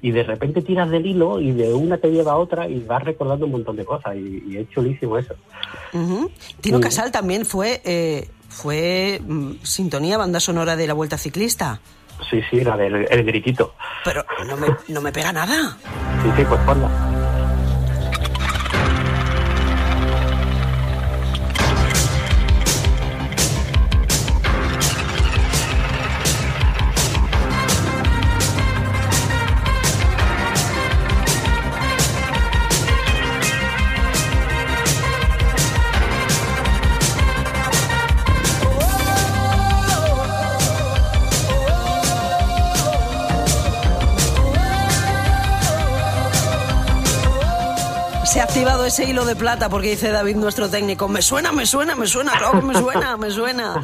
y 0.00 0.10
de 0.10 0.22
repente 0.22 0.60
tiras 0.62 0.90
del 0.90 1.06
hilo 1.06 1.40
y 1.40 1.52
de 1.52 1.72
una 1.72 1.96
te 1.98 2.08
lleva 2.10 2.32
a 2.32 2.36
otra 2.36 2.68
y 2.68 2.78
vas 2.80 3.02
recordando 3.02 3.46
un 3.46 3.52
montón 3.52 3.76
de 3.76 3.84
cosas 3.84 4.14
y, 4.16 4.42
y 4.48 4.56
es 4.58 4.68
chulísimo 4.70 5.16
eso. 5.18 5.34
Ujú. 5.92 6.30
Tino. 6.60 6.78
Casal 6.80 7.10
también 7.10 7.46
fue 7.46 7.80
eh, 7.84 8.28
fue 8.54 9.20
mm, 9.22 9.56
sintonía 9.62 10.16
banda 10.16 10.40
sonora 10.40 10.76
de 10.76 10.86
la 10.86 10.94
Vuelta 10.94 11.18
Ciclista. 11.18 11.80
Sí, 12.30 12.40
sí, 12.48 12.60
la 12.62 12.76
del 12.76 13.06
el 13.10 13.24
gritito. 13.24 13.74
Pero 14.04 14.24
no 14.46 14.56
me, 14.56 14.68
no 14.88 15.00
me 15.00 15.12
pega 15.12 15.32
nada. 15.32 15.76
Sí, 16.22 16.30
sí, 16.36 16.44
pues 16.48 16.60
ponla. 16.60 17.13
Activado 48.64 48.86
ese 48.86 49.04
hilo 49.04 49.26
de 49.26 49.36
plata 49.36 49.68
porque 49.68 49.90
dice 49.90 50.10
David, 50.10 50.36
nuestro 50.36 50.70
técnico, 50.70 51.06
me 51.06 51.20
suena, 51.20 51.52
me 51.52 51.66
suena, 51.66 51.94
me 51.96 52.06
suena, 52.06 52.32
claro 52.32 52.60
que 52.60 52.66
me 52.66 52.72
suena, 52.74 53.16
me 53.18 53.30
suena. 53.30 53.82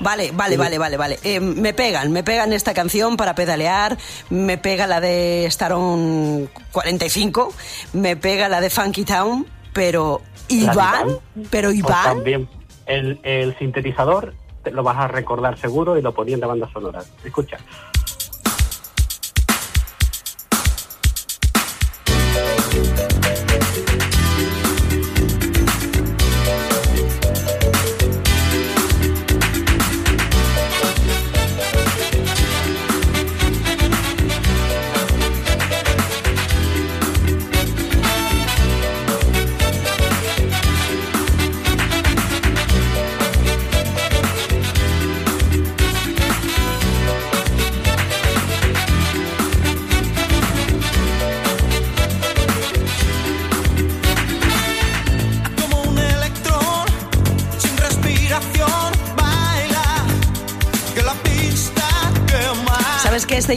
Vale, 0.00 0.30
vale, 0.32 0.58
vale, 0.58 0.76
vale, 0.76 0.98
vale. 0.98 1.18
Eh, 1.24 1.40
me 1.40 1.72
pegan, 1.72 2.12
me 2.12 2.22
pegan 2.22 2.52
esta 2.52 2.74
canción 2.74 3.16
para 3.16 3.34
pedalear, 3.34 3.96
me 4.28 4.58
pega 4.58 4.86
la 4.86 5.00
de 5.00 5.46
Staron 5.50 6.50
45, 6.70 7.54
me 7.94 8.14
pega 8.16 8.50
la 8.50 8.60
de 8.60 8.68
Funky 8.68 9.06
Town, 9.06 9.46
pero 9.72 10.20
La 10.50 10.54
Iván, 10.54 10.74
Iván. 10.74 11.20
pero 11.50 11.68
Pues 11.70 11.78
Iván, 11.78 12.04
también 12.04 12.48
el, 12.84 13.20
el 13.22 13.56
sintetizador 13.58 14.34
te 14.62 14.70
lo 14.70 14.82
vas 14.82 14.98
a 14.98 15.08
recordar 15.08 15.58
seguro 15.58 15.96
y 15.96 16.02
lo 16.02 16.12
ponían 16.12 16.40
de 16.40 16.46
banda 16.46 16.68
sonora. 16.70 17.02
Escucha. 17.24 17.56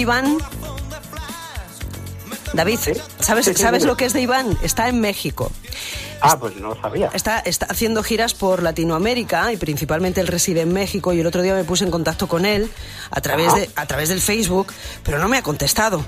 Iván? 0.04 0.38
David, 2.54 2.80
¿sabes, 3.20 3.52
¿sabes 3.56 3.84
lo 3.84 3.98
que 3.98 4.06
es 4.06 4.14
de 4.14 4.22
Iván? 4.22 4.58
Está 4.62 4.88
en 4.88 5.00
México. 5.02 5.52
Ah, 6.22 6.38
pues 6.40 6.56
no 6.56 6.70
lo 6.70 6.82
sabía. 6.82 7.10
Está, 7.14 7.40
está 7.40 7.66
haciendo 7.66 8.02
giras 8.04 8.34
por 8.34 8.64
Latinoamérica 8.64 9.52
y 9.52 9.58
principalmente 9.58 10.22
él 10.22 10.28
reside 10.28 10.62
en 10.62 10.72
México 10.72 11.12
y 11.12 11.20
el 11.20 11.28
otro 11.28 11.42
día 11.42 11.54
me 11.54 11.66
puse 11.66 11.84
en 11.84 11.92
contacto 11.92 12.28
con 12.28 12.46
él 12.46 12.72
a 13.12 13.20
través, 13.20 13.54
de, 13.56 13.70
a 13.76 13.86
través 13.86 14.08
del 14.08 14.22
Facebook, 14.22 14.72
pero 15.04 15.20
no 15.20 15.28
me 15.28 15.38
ha 15.38 15.42
contestado. 15.42 16.06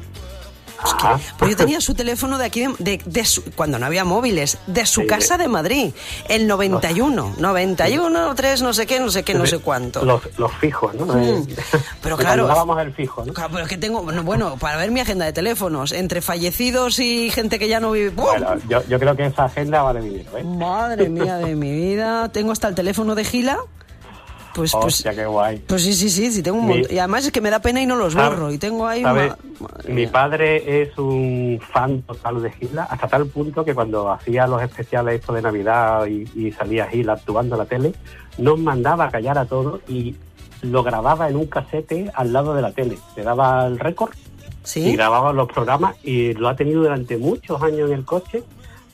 Ah. 0.80 1.20
Pues 1.38 1.52
yo 1.52 1.58
tenía 1.58 1.82
su 1.82 1.94
teléfono 1.94 2.38
de 2.38 2.46
aquí, 2.46 2.62
de, 2.62 2.74
de- 2.80 3.02
de 3.06 3.26
su- 3.26 3.44
cuando 3.56 3.80
no 3.80 3.86
había 3.86 4.04
móviles, 4.04 4.58
de 4.68 4.86
su 4.86 5.02
Sí, 5.02 5.08
casa 5.08 5.38
de- 5.38 5.48
Madrid, 5.48 5.94
el 6.30 6.48
91, 6.48 7.36
91, 7.38 8.36
3, 8.36 8.62
no 8.62 8.74
sé 8.74 8.86
qué, 8.86 9.00
no 9.00 9.10
sé 9.12 9.24
qué, 9.24 9.34
no 9.34 9.46
sé 9.46 9.60
cuánto. 9.60 10.04
Los, 10.04 10.22
los 10.38 10.52
fijos, 10.54 10.94
¿no? 10.96 11.06
Mm. 11.06 11.20
Eh, 11.20 11.56
Pero 12.02 12.18
que 12.18 12.24
claro. 12.24 12.48
dábamos 12.48 12.80
el 12.82 12.94
fijo, 12.94 13.24
¿no? 13.26 13.34
Claro, 13.34 13.50
pero 13.52 13.64
es 13.64 13.70
que 13.70 13.78
tengo, 13.78 14.02
bueno, 14.04 14.24
bueno, 14.24 14.58
para 14.58 14.78
ver 14.78 14.92
mi 14.92 15.00
agenda 15.00 15.26
de 15.26 15.34
teléfonos, 15.34 15.92
entre 15.92 16.22
fallecidos 16.22 17.00
y 17.00 17.30
gente 17.30 17.60
que 17.60 17.68
ya 17.68 17.80
no 17.80 17.92
vive. 17.92 18.10
Bueno, 18.10 18.56
yo, 18.70 18.84
yo 18.88 19.00
creo 19.00 19.16
que 19.16 19.26
esa 19.28 19.46
agenda 19.46 19.82
vale 19.82 20.02
dinero, 20.02 20.38
¿eh? 20.38 20.44
Madre 20.44 21.10
mía 21.10 21.38
de 21.38 21.56
mi 21.56 21.72
vida, 21.72 22.30
tengo 22.30 22.52
hasta 22.52 22.68
el 22.68 22.76
teléfono 22.76 23.16
de 23.16 23.24
Gila. 23.26 23.58
Pues, 24.56 24.72
pues, 24.72 24.86
Hostia, 24.86 25.14
qué 25.14 25.26
guay. 25.26 25.58
pues 25.68 25.82
sí, 25.84 25.92
sí, 25.94 26.10
sí, 26.10 26.32
sí, 26.32 26.42
tengo 26.42 26.58
un 26.60 26.66
Mi- 26.68 26.74
montón. 26.76 26.96
Y 26.96 26.98
además 26.98 27.26
es 27.26 27.32
que 27.34 27.42
me 27.42 27.50
da 27.50 27.60
pena 27.60 27.82
y 27.82 27.86
no 27.86 27.98
los 27.98 28.14
¿Sabe- 28.14 28.30
borro. 28.36 28.52
Y 28.54 28.58
tengo 28.58 28.88
ahí 28.88 29.02
una- 29.04 29.38
Mi 29.90 30.08
padre 30.08 30.82
es 30.84 30.98
un 30.98 31.60
fan 31.74 32.02
total 32.04 32.42
de 32.42 32.52
Gila, 32.52 32.84
hasta 32.86 33.08
tal 33.10 33.26
punto 33.26 33.66
que 33.66 33.76
cuando 33.76 34.10
hacía 34.10 34.48
los 34.48 34.62
especiales 34.62 35.20
estos 35.20 35.36
de 35.36 35.42
Navidad 35.42 36.06
y, 36.06 36.24
y 36.36 36.54
salía 36.54 36.88
Gila 36.88 37.14
actuando 37.14 37.56
en 37.56 37.60
la 37.60 37.66
tele, 37.66 37.94
nos 38.38 38.58
mandaba 38.58 39.06
a 39.06 39.12
callar 39.12 39.38
a 39.38 39.46
todos 39.46 39.82
y 39.90 40.16
lo 40.62 40.84
grababa 40.84 41.28
en 41.30 41.36
un 41.36 41.48
casete 41.48 42.10
al 42.16 42.32
lado 42.32 42.56
de 42.56 42.62
la 42.62 42.72
tele. 42.72 42.98
Le 43.18 43.24
daba 43.24 43.68
el 43.68 43.78
récord 43.78 44.14
y 44.14 44.68
¿Sí? 44.68 44.96
grababa 44.96 45.34
los 45.34 45.50
programas 45.52 45.98
y 46.02 46.34
lo 46.34 46.48
ha 46.48 46.56
tenido 46.56 46.82
durante 46.82 47.18
muchos 47.18 47.62
años 47.62 47.90
en 47.90 47.98
el 47.98 48.06
coche, 48.06 48.42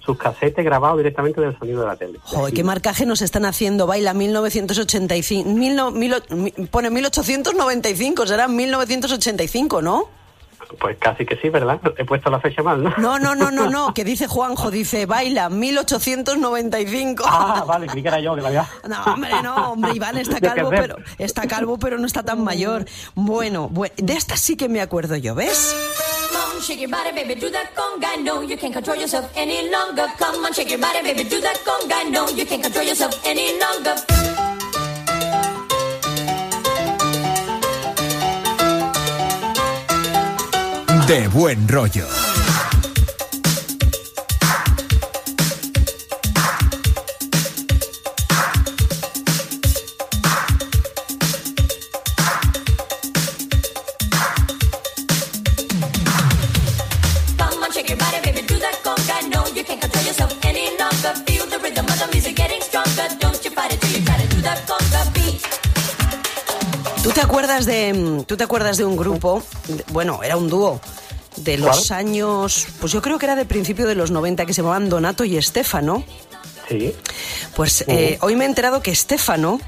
sus 0.05 0.17
casetes 0.17 0.63
grabados 0.65 0.98
directamente 0.98 1.39
del 1.41 1.58
sonido 1.58 1.81
de 1.81 1.88
la 1.88 1.96
tele. 1.96 2.20
Joder, 2.24 2.53
qué 2.53 2.63
marcaje 2.63 3.05
nos 3.05 3.22
están 3.22 3.46
haciendo. 3.46 3.86
Baila 3.88 4.13
1985. 4.13 5.50
Mil 5.50 5.75
no- 5.75 5.91
mil 5.91 6.15
pone 6.72 6.89
1895, 6.89 8.25
será 8.27 8.48
1985, 8.48 9.81
¿no? 9.81 10.05
Pues 10.79 10.96
casi 11.00 11.25
que 11.25 11.36
sí, 11.36 11.50
¿verdad? 11.50 11.81
He 11.98 12.05
puesto 12.05 12.29
la 12.29 12.39
fecha 12.39 12.63
mal, 12.63 12.81
¿no? 12.81 12.93
No, 12.98 13.20
no, 13.20 13.36
no, 13.36 13.51
no, 13.51 13.70
no, 13.70 13.93
que 13.96 14.05
dice 14.05 14.27
Juanjo, 14.27 14.72
dice 14.72 15.05
baila 15.05 15.50
1895. 15.50 17.24
Ah, 17.27 17.63
vale, 17.67 17.88
creí 17.88 18.01
que 18.01 18.08
era 18.08 18.20
yo 18.22 18.36
que 18.36 18.41
la 18.41 18.48
había... 18.48 18.70
No, 18.88 19.03
hombre, 19.13 19.31
no, 19.43 19.72
hombre, 19.74 19.91
Iván 19.96 20.17
está 20.17 20.39
calvo, 20.41 20.70
pero 20.70 20.96
está 21.17 21.46
calvo, 21.48 21.77
pero 21.77 21.98
no 21.98 22.05
está 22.08 22.24
tan 22.24 22.41
mayor. 22.43 22.86
Bueno, 23.15 23.70
bue- 23.70 23.91
de 23.98 24.13
esta 24.13 24.38
sí 24.38 24.55
que 24.55 24.70
me 24.70 24.81
acuerdo 24.81 25.15
yo, 25.17 25.36
¿ves? 25.36 25.75
Shake 26.62 26.82
your 26.82 26.89
body, 26.89 27.12
baby, 27.12 27.34
do 27.34 27.50
that 27.50 27.74
conga. 27.74 28.24
No, 28.24 28.41
you 28.41 28.56
can't 28.56 28.72
control 28.72 28.96
yourself 28.96 29.32
any 29.36 29.72
longer. 29.72 30.06
Come 30.20 30.46
on, 30.46 30.53
shake 30.53 30.70
your 30.70 30.80
body, 30.80 31.01
baby, 31.01 31.27
do 31.27 31.41
that 31.41 31.58
conga. 31.65 32.12
No, 32.12 32.30
you 32.30 32.46
can't 32.46 32.62
control 32.62 32.86
yourself 32.86 33.20
any 33.25 33.60
longer. 33.60 33.96
De 41.08 41.27
buen 41.30 41.68
rollo. 41.68 42.31
Te 67.22 67.28
acuerdas 67.28 67.68
de, 67.68 67.94
mm, 67.94 68.24
tú 68.24 68.36
te 68.36 68.44
acuerdas 68.44 68.78
de 68.78 68.86
un 68.86 68.98
grupo? 68.98 69.44
Bueno, 69.92 70.22
era 70.24 70.38
un 70.38 70.50
dúo 70.50 70.82
de 71.36 71.60
los 71.60 71.88
¿Cuál? 71.88 72.00
años, 72.00 72.66
pues 72.80 72.94
yo 72.94 73.01
creo 73.04 73.20
que 73.20 73.28
era 73.28 73.36
de 73.36 73.46
principio 73.46 73.86
de 73.86 73.94
los 73.94 74.10
90 74.10 74.48
que 74.48 74.54
se 74.56 74.63
llamaban 74.63 74.90
Donato 74.90 75.24
y 75.24 75.38
Estefano. 75.38 76.04
Sí. 76.68 76.96
Pues 77.56 77.86
eh, 77.88 78.18
hoy 78.22 78.36
me 78.36 78.46
he 78.46 78.48
enterado 78.48 78.82
que 78.82 78.90
Estefano, 78.90 79.62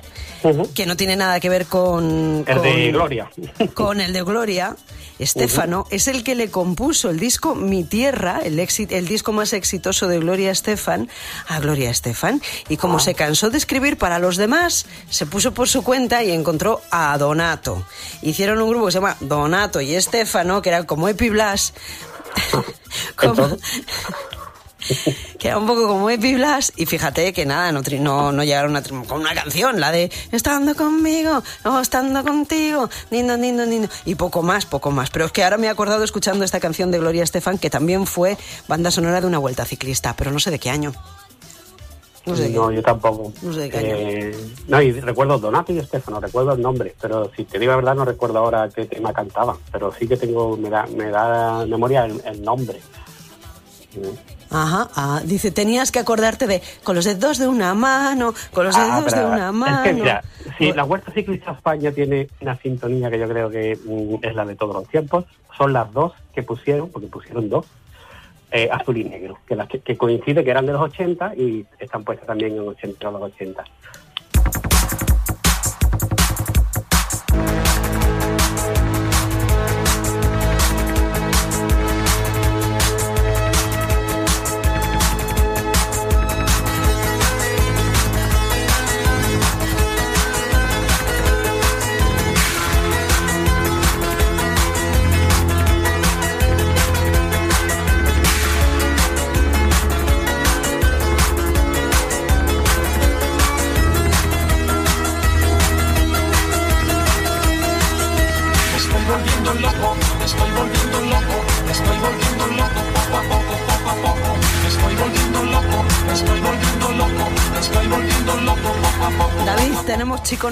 Que 0.75 0.85
no 0.85 0.95
tiene 0.97 1.15
nada 1.15 1.39
que 1.39 1.49
ver 1.49 1.65
con, 1.65 2.43
El 2.47 2.61
de 2.61 2.91
Gloria. 2.91 3.29
con 3.73 4.01
el 4.01 4.13
de 4.13 4.21
Gloria, 4.23 4.75
Estefano 5.19 5.85
es 5.89 6.07
el 6.07 6.23
que 6.23 6.35
le 6.35 6.49
compuso 6.51 7.09
el 7.09 7.19
disco 7.19 7.55
Mi 7.55 7.83
Tierra, 7.83 8.41
el, 8.43 8.59
el 8.59 9.07
disco 9.07 9.31
más 9.31 9.53
exitoso 9.53 10.07
de 10.07 10.19
Gloria 10.19 10.51
Estefan, 10.51 11.09
a 11.47 11.59
Gloria 11.59 11.89
Estefan. 11.89 12.41
Y 12.69 12.77
como 12.77 12.99
se 12.99 13.13
cansó 13.13 13.49
de 13.49 13.57
escribir 13.57 13.97
para 13.97 14.19
los 14.19 14.37
demás, 14.37 14.85
se 15.09 15.25
puso 15.25 15.53
por 15.53 15.69
su 15.69 15.83
cuenta 15.83 16.23
y 16.23 16.31
encontró 16.31 16.81
a 16.91 17.17
Donato. 17.17 17.85
Hicieron 18.21 18.61
un 18.61 18.69
grupo 18.69 18.87
que 18.87 18.91
se 18.91 18.97
llama 18.97 19.17
Donato 19.19 19.81
y 19.81 19.95
Estefano, 19.95 20.61
que 20.61 20.69
era 20.69 20.83
como 20.85 21.07
Epi 21.07 21.29
Blas. 21.29 21.73
como- 23.15 23.57
que 25.39 25.47
era 25.47 25.57
un 25.57 25.67
poco 25.67 25.87
como 25.87 26.09
Epi 26.09 26.35
Blas 26.35 26.73
y 26.75 26.85
fíjate 26.85 27.33
que 27.33 27.45
nada, 27.45 27.71
no, 27.71 27.81
no, 27.99 28.31
no 28.31 28.43
llegaron 28.43 28.75
a 28.75 28.83
con 28.83 29.21
una 29.21 29.33
canción, 29.33 29.79
la 29.79 29.91
de 29.91 30.11
Estando 30.31 30.75
conmigo, 30.75 31.43
no 31.63 31.79
estando 31.79 32.23
contigo, 32.23 32.89
nindo, 33.11 33.37
nindo, 33.37 33.65
nindo, 33.65 33.87
y 34.05 34.15
poco 34.15 34.41
más, 34.41 34.65
poco 34.65 34.91
más. 34.91 35.09
Pero 35.09 35.25
es 35.25 35.31
que 35.31 35.43
ahora 35.43 35.57
me 35.57 35.67
he 35.67 35.69
acordado 35.69 36.03
escuchando 36.03 36.43
esta 36.45 36.59
canción 36.59 36.91
de 36.91 36.99
Gloria 36.99 37.23
Estefan 37.23 37.57
que 37.57 37.69
también 37.69 38.05
fue 38.05 38.37
banda 38.67 38.91
sonora 38.91 39.21
de 39.21 39.27
una 39.27 39.39
vuelta 39.39 39.65
ciclista, 39.65 40.15
pero 40.15 40.31
no 40.31 40.39
sé 40.39 40.51
de 40.51 40.59
qué 40.59 40.69
año. 40.69 40.93
No 42.25 42.37
sé 42.37 42.49
No, 42.49 42.71
yo 42.71 42.81
tampoco. 42.81 43.33
No 43.41 43.53
sé 43.53 43.61
de 43.61 43.69
qué 43.69 43.77
año. 43.77 43.95
Eh, 43.95 44.53
no, 44.67 44.81
y 44.81 44.91
recuerdo 44.93 45.37
Donato 45.39 45.73
y 45.73 45.79
Estefano, 45.79 46.19
recuerdo 46.21 46.53
el 46.53 46.61
nombre, 46.61 46.95
pero 47.01 47.29
si 47.35 47.43
te 47.43 47.59
digo 47.59 47.71
la 47.71 47.77
verdad 47.77 47.95
no 47.95 48.05
recuerdo 48.05 48.39
ahora 48.39 48.69
qué 48.69 48.85
tema 48.85 49.11
cantaban, 49.11 49.57
pero 49.71 49.93
sí 49.93 50.07
que 50.07 50.15
tengo, 50.15 50.55
me 50.55 50.69
da, 50.69 50.85
me 50.85 51.09
da 51.09 51.65
memoria 51.65 52.05
el, 52.05 52.21
el 52.25 52.41
nombre. 52.41 52.79
Ajá, 54.49 54.89
ah, 54.95 55.21
dice, 55.25 55.51
tenías 55.51 55.91
que 55.91 55.99
acordarte 55.99 56.45
de 56.45 56.61
con 56.83 56.95
los 56.95 57.05
dedos 57.05 57.39
de 57.39 57.47
una 57.47 57.73
mano, 57.73 58.33
con 58.51 58.65
los 58.65 58.75
dedos 58.75 58.89
Ah, 58.91 59.01
de 59.01 59.11
pero 59.11 59.27
una 59.29 59.51
mano. 59.51 59.77
Es 59.77 59.83
que 59.83 59.93
mira, 59.93 60.23
si 60.57 60.71
la 60.71 60.83
Vuelta 60.83 61.11
Ciclista 61.11 61.51
España 61.53 61.91
tiene 61.91 62.27
una 62.39 62.55
sintonía 62.57 63.09
que 63.09 63.19
yo 63.19 63.27
creo 63.27 63.49
que 63.49 63.77
mm, 63.83 64.15
es 64.21 64.35
la 64.35 64.45
de 64.45 64.55
todos 64.55 64.75
los 64.75 64.87
tiempos, 64.87 65.25
son 65.57 65.73
las 65.73 65.91
dos 65.91 66.13
que 66.33 66.43
pusieron, 66.43 66.89
porque 66.89 67.07
pusieron 67.07 67.49
dos, 67.49 67.65
eh, 68.51 68.69
azul 68.71 68.97
y 68.97 69.03
negro, 69.03 69.39
que, 69.47 69.55
las 69.55 69.67
que, 69.67 69.79
que 69.79 69.97
coincide 69.97 70.43
que 70.43 70.51
eran 70.51 70.67
de 70.67 70.73
los 70.73 70.81
80 70.81 71.33
y 71.35 71.65
están 71.79 72.03
puestas 72.03 72.27
también 72.27 72.53
en 72.53 72.67
80, 72.67 73.09
los 73.11 73.21
80. 73.23 73.63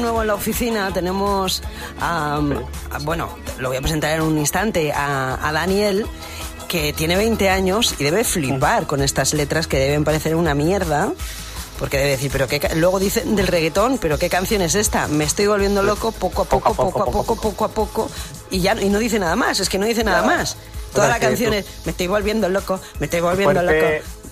Nuevo 0.01 0.21
en 0.21 0.27
la 0.27 0.35
oficina, 0.35 0.91
tenemos, 0.93 1.61
a, 1.99 2.35
a- 2.91 2.99
bueno, 3.01 3.29
lo 3.59 3.69
voy 3.69 3.77
a 3.77 3.81
presentar 3.81 4.11
en 4.13 4.21
un 4.21 4.37
instante, 4.37 4.91
a, 4.93 5.39
a 5.47 5.51
Daniel, 5.51 6.05
que 6.67 6.93
tiene 6.93 7.15
20 7.17 7.49
años 7.49 7.95
y 7.99 8.03
debe 8.03 8.23
flipar 8.23 8.87
con 8.87 9.01
estas 9.01 9.33
letras 9.33 9.67
que 9.67 9.77
deben 9.77 10.03
parecer 10.03 10.35
una 10.35 10.53
mierda. 10.55 11.11
Porque 11.79 11.97
debe 11.97 12.11
decir, 12.11 12.29
pero 12.31 12.47
qué 12.47 12.59
luego 12.75 12.99
dicen 12.99 13.35
del 13.35 13.47
reggaetón, 13.47 13.97
pero 13.97 14.19
qué 14.19 14.29
canción 14.29 14.61
es 14.61 14.75
esta. 14.75 15.07
Me 15.07 15.23
estoy 15.23 15.47
volviendo 15.47 15.81
loco 15.81 16.11
poco 16.11 16.43
a 16.43 16.45
poco, 16.45 16.75
poco 16.75 17.01
a 17.01 17.05
poco, 17.05 17.35
poco 17.41 17.65
a 17.65 17.69
poco, 17.69 18.09
y 18.51 18.59
ya 18.61 18.79
y 18.79 18.89
no 18.89 18.99
dice 18.99 19.17
nada 19.17 19.35
más. 19.35 19.59
Es 19.59 19.67
que 19.67 19.79
no 19.79 19.87
dice 19.87 20.03
nada 20.03 20.21
más. 20.21 20.57
Toda 20.93 21.07
la 21.07 21.19
canción 21.19 21.53
es 21.55 21.65
me 21.85 21.91
estoy 21.91 22.05
volviendo 22.05 22.49
loco, 22.49 22.79
me 22.99 23.05
estoy 23.07 23.21
volviendo 23.21 23.63
loco. 23.63 23.73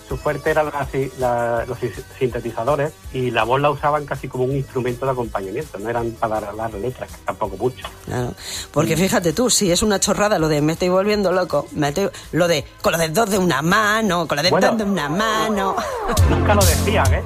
Su 0.09 0.17
fuerte 0.17 0.49
eran 0.49 0.65
las- 0.73 0.89
la- 1.19 1.63
los 1.65 1.77
sintetizadores 2.17 2.91
y 3.13 3.31
la 3.31 3.43
voz 3.45 3.61
la 3.61 3.69
usaban 3.69 4.05
casi 4.05 4.27
como 4.27 4.43
un 4.43 4.55
instrumento 4.55 5.05
de 5.05 5.11
acompañamiento, 5.13 5.79
no 5.79 5.87
eran 5.89 6.11
para 6.19 6.39
dar 6.53 6.73
letras, 6.73 7.09
que 7.11 7.17
tampoco 7.25 7.55
mucho. 7.55 7.87
Claro. 8.05 8.33
Porque 8.71 8.97
fíjate 8.97 9.31
tú, 9.31 9.49
si 9.49 9.71
es 9.71 9.81
una 9.83 9.99
chorrada 9.99 10.37
lo 10.39 10.47
de 10.49 10.61
me 10.61 10.73
estoy 10.73 10.89
volviendo 10.89 11.31
loco, 11.31 11.67
me 11.71 11.89
estoy- 11.89 12.09
lo 12.33 12.47
de 12.47 12.65
con 12.81 12.91
los 12.91 12.99
dedos 12.99 13.29
de 13.29 13.37
una 13.37 13.61
mano, 13.61 14.27
con 14.27 14.35
los 14.37 14.43
dedos 14.43 14.59
Bueno. 14.59 14.75
de 14.75 14.83
una 14.83 15.07
mano. 15.07 15.75
Nunca 16.29 16.55
lo 16.55 16.61
decían, 16.65 17.13
¿eh? 17.13 17.23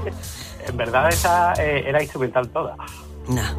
En 0.67 0.77
verdad 0.77 1.09
esa 1.09 1.53
eh, 1.53 1.83
era 1.87 2.01
instrumental 2.01 2.47
toda. 2.49 2.75
Nah. 3.27 3.53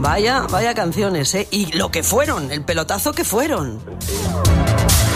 Vaya, 0.00 0.42
vaya 0.50 0.74
canciones, 0.74 1.34
¿eh? 1.34 1.48
Y 1.50 1.72
lo 1.76 1.90
que 1.90 2.02
fueron, 2.02 2.52
el 2.52 2.62
pelotazo 2.62 3.12
que 3.12 3.24
fueron. 3.24 3.80
No 3.84 5.07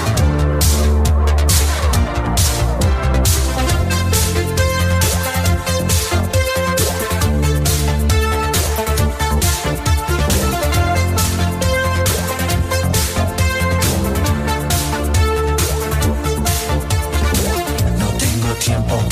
tiempo 18.65 19.12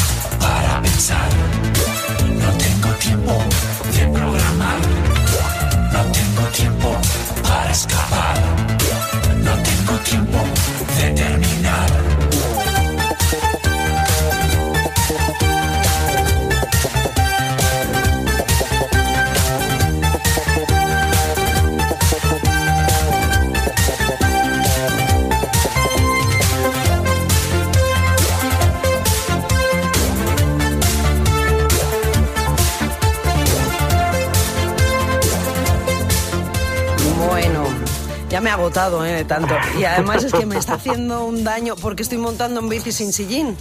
agotado 38.60 39.04
¿eh? 39.04 39.12
de 39.12 39.24
tanto. 39.24 39.54
Y 39.78 39.84
además 39.84 40.22
es 40.22 40.32
que 40.32 40.46
me 40.46 40.56
está 40.56 40.74
haciendo 40.74 41.24
un 41.24 41.44
daño 41.44 41.76
porque 41.76 42.02
estoy 42.02 42.18
montando 42.18 42.60
en 42.60 42.68
bici 42.68 42.92
sin 42.92 43.12
sillín. 43.12 43.56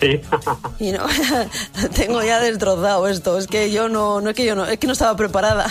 Sí. 0.00 0.20
Y 0.78 0.92
no, 0.92 1.04
tengo 1.94 2.22
ya 2.22 2.40
destrozado 2.40 3.08
esto. 3.08 3.38
Es 3.38 3.46
que 3.46 3.70
yo 3.70 3.88
no, 3.88 4.20
no 4.20 4.30
es 4.30 4.36
que 4.36 4.44
yo 4.44 4.54
no, 4.54 4.64
es 4.66 4.78
que 4.78 4.86
no 4.86 4.92
estaba 4.92 5.16
preparada. 5.16 5.66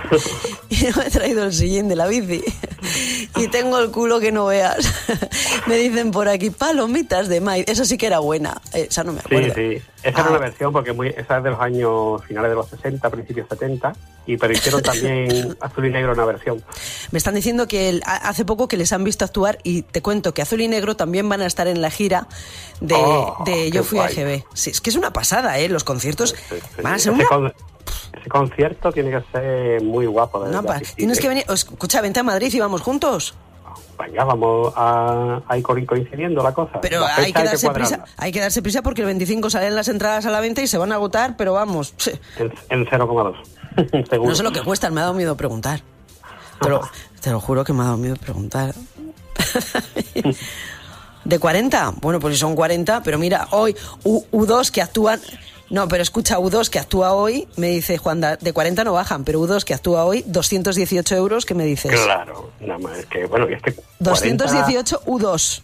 Y 0.80 0.84
no 0.96 1.02
he 1.02 1.10
traído 1.10 1.44
el 1.44 1.52
sillín 1.52 1.88
de 1.88 1.96
la 1.96 2.06
bici. 2.06 2.42
Y 3.36 3.48
tengo 3.48 3.78
el 3.78 3.90
culo 3.90 4.18
que 4.20 4.32
no 4.32 4.46
veas. 4.46 4.78
Me 5.66 5.76
dicen 5.76 6.10
por 6.10 6.28
aquí, 6.28 6.50
palomitas 6.50 7.28
de 7.28 7.40
maíz. 7.40 7.64
Esa 7.68 7.84
sí 7.84 7.96
que 7.96 8.06
era 8.06 8.18
buena. 8.18 8.60
Esa 8.72 9.04
no 9.04 9.12
me 9.12 9.20
Sí, 9.20 9.26
acuerdo. 9.26 9.54
sí. 9.54 9.82
Esa 10.02 10.08
es 10.20 10.26
Ah. 10.26 10.30
una 10.30 10.38
versión 10.38 10.72
porque 10.72 10.92
muy, 10.92 11.08
esa 11.08 11.38
es 11.38 11.44
de 11.44 11.50
los 11.50 11.60
años 11.60 12.22
finales 12.26 12.50
de 12.50 12.54
los 12.56 12.68
60, 12.68 13.08
principios 13.10 13.48
70. 13.48 13.92
Y 14.26 14.36
pero 14.36 14.52
hicieron 14.52 14.82
también 14.82 15.56
azul 15.60 15.86
y 15.86 15.90
negro 15.90 16.12
una 16.12 16.24
versión. 16.24 16.62
Me 17.12 17.18
están 17.18 17.34
diciendo 17.34 17.66
que 17.68 17.88
el- 17.88 18.02
a- 18.04 18.28
hace 18.28 18.44
poco 18.44 18.68
que 18.68 18.76
les 18.76 18.92
han 18.92 19.04
visto 19.04 19.24
actuar 19.24 19.58
y 19.62 19.82
te 19.82 20.02
cuento 20.02 20.34
que 20.34 20.42
Azul 20.42 20.60
y 20.60 20.68
Negro 20.68 20.94
también 20.96 21.28
van 21.28 21.40
a 21.40 21.46
estar 21.46 21.66
en 21.68 21.80
la 21.80 21.90
gira 21.90 22.26
de, 22.80 22.94
Oh, 22.96 23.42
de 23.46 23.70
Yo 23.70 23.82
Fui 23.84 23.98
a 23.98 24.02
guay. 24.02 24.14
GB. 24.14 24.44
Sí, 24.54 24.70
es 24.70 24.80
que 24.80 24.90
es 24.90 24.96
una 24.96 25.12
pasada, 25.12 25.58
¿eh? 25.58 25.68
Los 25.68 25.84
conciertos 25.84 26.34
Sí, 26.50 26.56
sí. 26.76 26.82
van 26.82 26.94
a 26.94 26.98
ser 26.98 27.12
ese, 27.14 27.20
una... 27.22 27.28
con- 27.28 27.52
ese 28.18 28.28
concierto 28.28 28.92
tiene 28.92 29.10
que 29.10 29.22
ser 29.32 29.82
muy 29.82 30.06
guapo. 30.06 30.44
de 30.44 30.62
pa- 30.62 30.80
Tienes 30.96 31.20
que 31.20 31.28
venir... 31.28 31.44
Escucha, 31.48 32.00
vente 32.00 32.20
a 32.20 32.22
Madrid 32.22 32.52
y 32.52 32.60
vamos 32.60 32.80
juntos. 32.82 33.34
Venga, 33.98 34.24
vamos 34.24 34.72
a, 34.76 35.40
a 35.46 35.56
ir 35.56 35.62
co- 35.62 35.76
coincidiendo 35.86 36.42
la 36.42 36.52
cosa. 36.52 36.80
Pero 36.80 37.00
La 37.00 37.16
hay 37.16 37.32
que, 37.32 37.44
darse 37.44 37.70
prisa, 37.70 38.04
hay 38.16 38.32
que 38.32 38.40
darse 38.40 38.60
prisa 38.62 38.82
porque 38.82 39.02
el 39.02 39.06
25 39.06 39.48
salen 39.50 39.74
las 39.76 39.88
entradas 39.88 40.26
a 40.26 40.30
la 40.30 40.40
venta 40.40 40.60
y 40.62 40.66
se 40.66 40.78
van 40.78 40.92
a 40.92 40.96
agotar, 40.96 41.36
pero 41.36 41.52
vamos... 41.54 41.94
En, 42.36 42.52
en 42.68 42.86
0,2. 42.86 44.04
Seguro. 44.10 44.30
No 44.30 44.34
sé 44.36 44.42
lo 44.42 44.52
que 44.52 44.62
cuestan, 44.62 44.92
me 44.92 45.00
ha 45.00 45.04
dado 45.04 45.14
miedo 45.14 45.36
preguntar. 45.36 45.80
Te 46.60 46.68
lo, 46.68 46.80
te 47.20 47.30
lo 47.30 47.40
juro 47.40 47.64
que 47.64 47.72
me 47.72 47.82
ha 47.82 47.86
dado 47.86 47.96
miedo 47.96 48.16
preguntar. 48.16 48.74
¿De 51.24 51.38
40? 51.38 51.94
Bueno, 52.00 52.18
pues 52.20 52.34
si 52.34 52.40
son 52.40 52.54
40, 52.56 53.02
pero 53.02 53.18
mira, 53.18 53.48
hoy 53.52 53.76
U, 54.04 54.24
2 54.46 54.70
que 54.70 54.82
actúan... 54.82 55.20
No, 55.72 55.88
pero 55.88 56.02
escucha, 56.02 56.38
U2 56.38 56.68
que 56.68 56.78
actúa 56.78 57.12
hoy, 57.14 57.48
me 57.56 57.68
dice 57.68 57.96
Juanda, 57.98 58.36
de 58.36 58.52
40 58.52 58.84
no 58.84 58.92
bajan, 58.92 59.24
pero 59.24 59.40
U2 59.40 59.64
que 59.64 59.74
actúa 59.74 60.04
hoy, 60.04 60.22
218 60.26 61.16
euros, 61.16 61.46
¿qué 61.46 61.54
me 61.54 61.64
dices? 61.64 61.98
Claro, 62.00 62.52
nada 62.60 62.78
más. 62.78 62.98
Es 62.98 63.06
que, 63.06 63.24
bueno, 63.24 63.46
es 63.48 63.60
que 63.62 63.72
40 63.72 63.84
218 63.98 65.00
U2. 65.06 65.62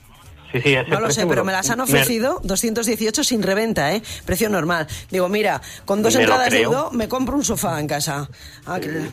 Sí, 0.51 0.62
sí, 0.62 0.77
No 0.88 0.99
lo 1.01 1.11
sé, 1.11 1.27
pero 1.27 1.44
me 1.44 1.53
las 1.53 1.68
han 1.68 1.77
me- 1.77 1.85
ofrecido 1.85 2.40
218 2.42 3.23
sin 3.23 3.42
reventa, 3.42 3.92
¿eh? 3.94 4.03
Precio 4.25 4.49
normal. 4.49 4.87
Digo, 5.11 5.29
mira, 5.29 5.61
con 5.85 6.03
dos 6.03 6.14
Me 6.14 6.23
entradas 6.23 6.47
de 6.51 6.57
creo. 6.61 6.71
U2 6.88 6.92
me 6.92 7.07
compro 7.07 7.37
un 7.37 7.44
sofá 7.44 7.79
en 7.79 7.87
casa. 7.87 8.31
Ah, 8.64 8.81
que- 8.81 9.11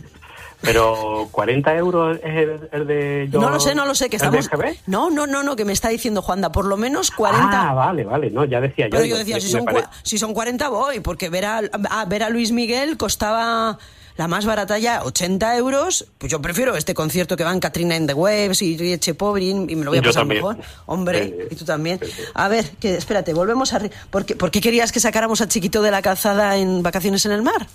Pero 0.65 1.27
40 1.31 1.75
euros 1.75 2.17
es 2.23 2.35
el, 2.35 2.69
el 2.71 2.87
de 2.87 3.29
yo. 3.31 3.39
No 3.39 3.49
lo 3.49 3.59
sé, 3.59 3.75
no 3.75 3.85
lo 3.85 3.95
sé, 3.95 4.09
que 4.09 4.17
¿el 4.17 4.31
de 4.31 4.39
estamos... 4.39 4.65
No, 4.87 5.09
no, 5.09 5.27
no, 5.27 5.43
no, 5.43 5.55
que 5.55 5.65
me 5.65 5.73
está 5.73 5.89
diciendo 5.89 6.21
Juanda, 6.21 6.51
por 6.51 6.65
lo 6.65 6.77
menos 6.77 7.11
40... 7.11 7.69
Ah, 7.69 7.73
vale, 7.73 8.03
vale, 8.03 8.29
no, 8.31 8.45
ya 8.45 8.59
decía 8.61 8.85
yo. 8.87 8.91
Pero 8.91 9.05
yo 9.05 9.17
decía, 9.17 9.35
me- 9.35 9.41
si 9.41 9.49
son, 9.49 9.65
pare- 9.65 9.85
si 10.03 10.17
son 10.17 10.33
40 10.33 10.67
voy, 10.69 10.99
porque 10.99 11.29
ver 11.29 11.45
a, 11.45 11.61
a- 11.89 12.05
ver 12.05 12.23
a 12.23 12.29
Luis 12.29 12.51
Miguel 12.51 12.97
costaba 12.97 13.77
la 14.17 14.29
más 14.29 14.45
barata 14.45 14.77
ya 14.79 15.03
80 15.03 15.57
euros. 15.57 16.07
Pues 16.17 16.31
yo 16.31 16.41
prefiero 16.41 16.77
este 16.77 16.93
concierto 16.93 17.35
que 17.35 17.43
van 17.43 17.59
Katrina 17.59 17.97
in 17.97 18.07
the 18.07 18.13
Waves 18.13 18.61
y 18.61 18.77
Rieche 18.77 19.13
Pobre 19.13 19.43
y 19.43 19.53
me 19.53 19.83
lo 19.83 19.91
voy 19.91 19.97
a 19.97 20.01
Yo 20.01 20.09
pasar 20.09 20.21
también. 20.21 20.37
mejor. 20.41 20.57
Hombre, 20.85 21.25
Sí, 21.25 21.47
y 21.51 21.55
tú 21.57 21.65
también. 21.65 21.99
Sí, 22.01 22.09
sí. 22.11 22.21
A 22.33 22.47
ver, 22.47 22.69
que 22.79 22.95
espérate, 22.95 23.33
volvemos 23.33 23.73
a... 23.73 23.81
¿Por 24.09 24.25
qué, 24.25 24.35
por 24.37 24.51
qué 24.51 24.61
querías 24.61 24.93
que 24.93 25.01
sacáramos 25.01 25.41
a 25.41 25.49
Chiquito 25.49 25.81
de 25.81 25.91
la 25.91 26.01
calzada 26.01 26.55
en 26.55 26.81
vacaciones 26.81 27.25
en 27.25 27.33
el 27.33 27.41
mar? 27.41 27.67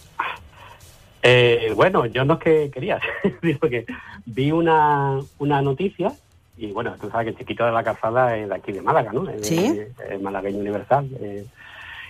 Eh, 1.23 1.73
bueno, 1.77 2.07
yo 2.07 2.25
no 2.25 2.35
es 2.35 2.41
que 2.41 2.71
quería, 2.71 2.99
digo 3.43 3.69
que 3.69 3.85
vi 4.25 4.53
una, 4.53 5.19
una 5.39 5.61
noticia 5.63 6.13
y 6.57 6.73
bueno, 6.73 6.95
tú 7.01 7.11
sabes 7.11 7.25
que 7.27 7.31
el 7.31 7.39
chiquito 7.39 7.65
de 7.65 7.73
la 7.73 7.83
calzada 7.85 8.37
es 8.37 8.49
de 8.49 8.55
aquí 8.55 8.73
de 8.73 8.83
Málaga, 8.83 9.13
¿no? 9.13 9.29
Es, 9.29 9.47
Sí. 9.47 9.81
es 10.11 10.21
malagueño 10.23 10.59
universal. 10.59 11.09
eh. 11.21 11.45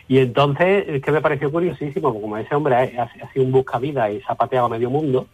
y 0.09 0.19
entonces 0.19 0.85
es 0.89 1.03
que 1.03 1.13
me 1.13 1.21
pareció 1.21 1.51
curiosísimo, 1.53 2.13
como 2.21 2.37
ese 2.37 2.55
hombre 2.55 2.75
ha, 2.77 3.03
ha 3.03 3.33
sido 3.33 3.45
un 3.45 3.53
buscavidas 3.53 4.11
y 4.13 4.19
se 4.21 4.25
ha 4.29 4.35
pateado 4.35 4.67
a 4.67 4.71
medio 4.71 4.91
mundo, 4.91 5.27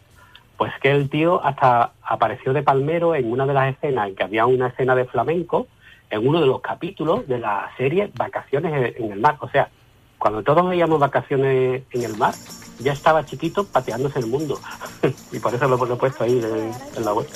pues 0.55 0.71
que 0.81 0.89
el 0.91 1.09
tío 1.09 1.43
hasta 1.43 1.91
apareció 2.03 2.53
de 2.53 2.63
palmero 2.63 3.13
en 3.15 3.31
una 3.31 3.45
de 3.45 3.53
las 3.53 3.75
escenas, 3.75 4.07
en 4.09 4.15
que 4.15 4.23
había 4.23 4.45
una 4.47 4.67
escena 4.67 4.95
de 4.95 5.05
flamenco, 5.05 5.67
en 6.09 6.27
uno 6.27 6.39
de 6.39 6.47
los 6.47 6.61
capítulos 6.61 7.27
de 7.27 7.37
la 7.39 7.69
serie 7.77 8.09
Vacaciones 8.15 8.95
en 8.97 9.11
el 9.11 9.19
mar. 9.19 9.37
O 9.41 9.49
sea, 9.49 9.69
cuando 10.17 10.43
todos 10.43 10.67
veíamos 10.69 10.99
vacaciones 10.99 11.83
en 11.91 12.03
el 12.03 12.17
mar, 12.17 12.33
ya 12.79 12.93
estaba 12.93 13.25
chiquito 13.25 13.65
pateándose 13.65 14.19
el 14.19 14.27
mundo. 14.27 14.59
y 15.31 15.39
por 15.39 15.53
eso 15.53 15.67
lo, 15.67 15.77
lo 15.77 15.93
he 15.93 15.97
puesto 15.97 16.23
ahí 16.23 16.39
en, 16.39 16.71
en 16.95 17.05
la 17.05 17.13
web. 17.13 17.27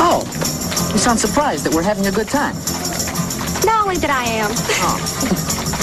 Oh, 0.00 0.22
you 0.92 0.98
sound 0.98 1.18
surprised 1.18 1.64
that 1.64 1.74
we're 1.74 1.82
having 1.82 2.06
a 2.06 2.12
good 2.12 2.28
time. 2.28 2.54
Not 3.64 3.84
only 3.84 3.98
that 3.98 4.10
I 4.10 4.24
am. 4.40 4.50
Que 4.50 5.77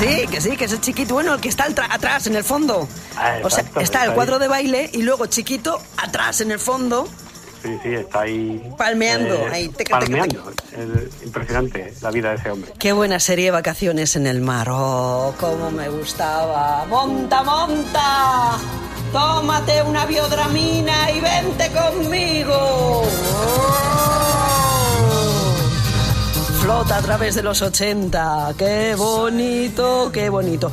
sí, 0.00 0.26
que 0.26 0.40
sí, 0.40 0.56
que 0.56 0.64
es 0.64 0.72
el 0.72 0.80
chiquito, 0.80 1.14
bueno, 1.14 1.34
el 1.34 1.40
que 1.40 1.48
está 1.48 1.66
atrás, 1.66 2.26
en 2.26 2.34
el 2.36 2.44
fondo. 2.44 2.88
Ah, 3.16 3.36
o 3.42 3.50
sea, 3.50 3.64
está 3.80 4.04
el 4.04 4.12
cuadro 4.12 4.38
de 4.38 4.48
baile 4.48 4.90
y 4.92 5.02
luego 5.02 5.26
chiquito 5.26 5.80
atrás, 5.96 6.40
en 6.40 6.50
el 6.50 6.58
fondo. 6.58 7.06
Sí, 7.62 7.78
sí, 7.82 7.94
está 7.94 8.22
ahí. 8.22 8.62
eh, 8.64 8.72
Palmeando, 8.78 9.46
ahí, 9.52 9.68
teca, 9.68 9.98
teca, 9.98 10.00
palmeando. 10.00 10.52
Es 10.72 11.22
impresionante 11.22 11.92
la 12.00 12.10
vida 12.10 12.30
de 12.30 12.36
ese 12.36 12.50
hombre. 12.50 12.72
Qué 12.78 12.92
buena 12.92 13.20
serie 13.20 13.50
Vacaciones 13.50 14.16
en 14.16 14.26
el 14.26 14.40
mar. 14.40 14.68
Oh, 14.70 15.34
cómo 15.38 15.70
me 15.70 15.88
gustaba. 15.90 16.86
Monta, 16.86 17.42
monta. 17.42 18.56
Tómate 19.12 19.82
una 19.82 20.06
biodramina 20.06 21.10
y 21.10 21.20
vente 21.20 21.70
conmigo. 21.70 22.54
Oh. 22.54 24.19
Flota 26.70 26.98
a 26.98 27.02
través 27.02 27.34
de 27.34 27.42
los 27.42 27.62
80. 27.62 28.54
Qué 28.56 28.94
bonito, 28.94 30.12
qué 30.12 30.28
bonito. 30.28 30.70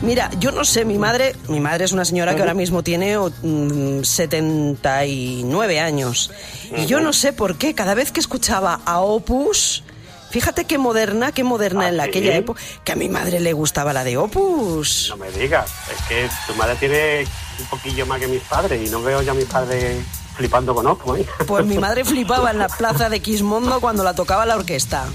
Mira, 0.00 0.30
yo 0.38 0.52
no 0.52 0.64
sé, 0.64 0.84
mi 0.84 0.98
madre, 0.98 1.34
mi 1.48 1.58
madre 1.58 1.84
es 1.84 1.90
una 1.90 2.04
señora 2.04 2.36
que 2.36 2.42
ahora 2.42 2.54
mismo 2.54 2.84
tiene 2.84 3.16
o, 3.16 3.28
mm, 3.42 4.04
79 4.04 5.80
años. 5.80 6.30
Y 6.76 6.86
yo 6.86 7.00
no 7.00 7.12
sé 7.12 7.32
por 7.32 7.56
qué, 7.56 7.74
cada 7.74 7.94
vez 7.94 8.12
que 8.12 8.20
escuchaba 8.20 8.82
a 8.84 9.00
Opus, 9.00 9.82
fíjate 10.30 10.64
qué 10.64 10.78
moderna, 10.78 11.32
qué 11.32 11.42
moderna 11.42 11.86
¿Ah, 11.86 11.88
en 11.88 11.94
sí? 11.96 12.00
aquella 12.02 12.36
época, 12.36 12.60
que 12.84 12.92
a 12.92 12.94
mi 12.94 13.08
madre 13.08 13.40
le 13.40 13.52
gustaba 13.52 13.92
la 13.92 14.04
de 14.04 14.18
Opus. 14.18 15.08
No 15.08 15.16
me 15.16 15.30
digas, 15.32 15.68
es 15.92 16.06
que 16.06 16.28
tu 16.46 16.54
madre 16.54 16.76
tiene 16.76 17.24
un 17.58 17.66
poquillo 17.66 18.06
más 18.06 18.20
que 18.20 18.28
mis 18.28 18.42
padres 18.42 18.86
y 18.86 18.88
no 18.92 19.02
veo 19.02 19.22
ya 19.22 19.32
a 19.32 19.34
mis 19.34 19.46
padres 19.46 20.04
flipando 20.36 20.72
con 20.72 20.86
Oppo, 20.86 21.16
¿eh? 21.16 21.26
Pues 21.46 21.66
mi 21.66 21.78
madre 21.78 22.04
flipaba 22.04 22.52
en 22.52 22.58
la 22.58 22.68
plaza 22.68 23.08
de 23.08 23.20
Quismondo 23.20 23.80
cuando 23.80 24.04
la 24.04 24.14
tocaba 24.14 24.46
la 24.46 24.56
orquesta. 24.56 25.06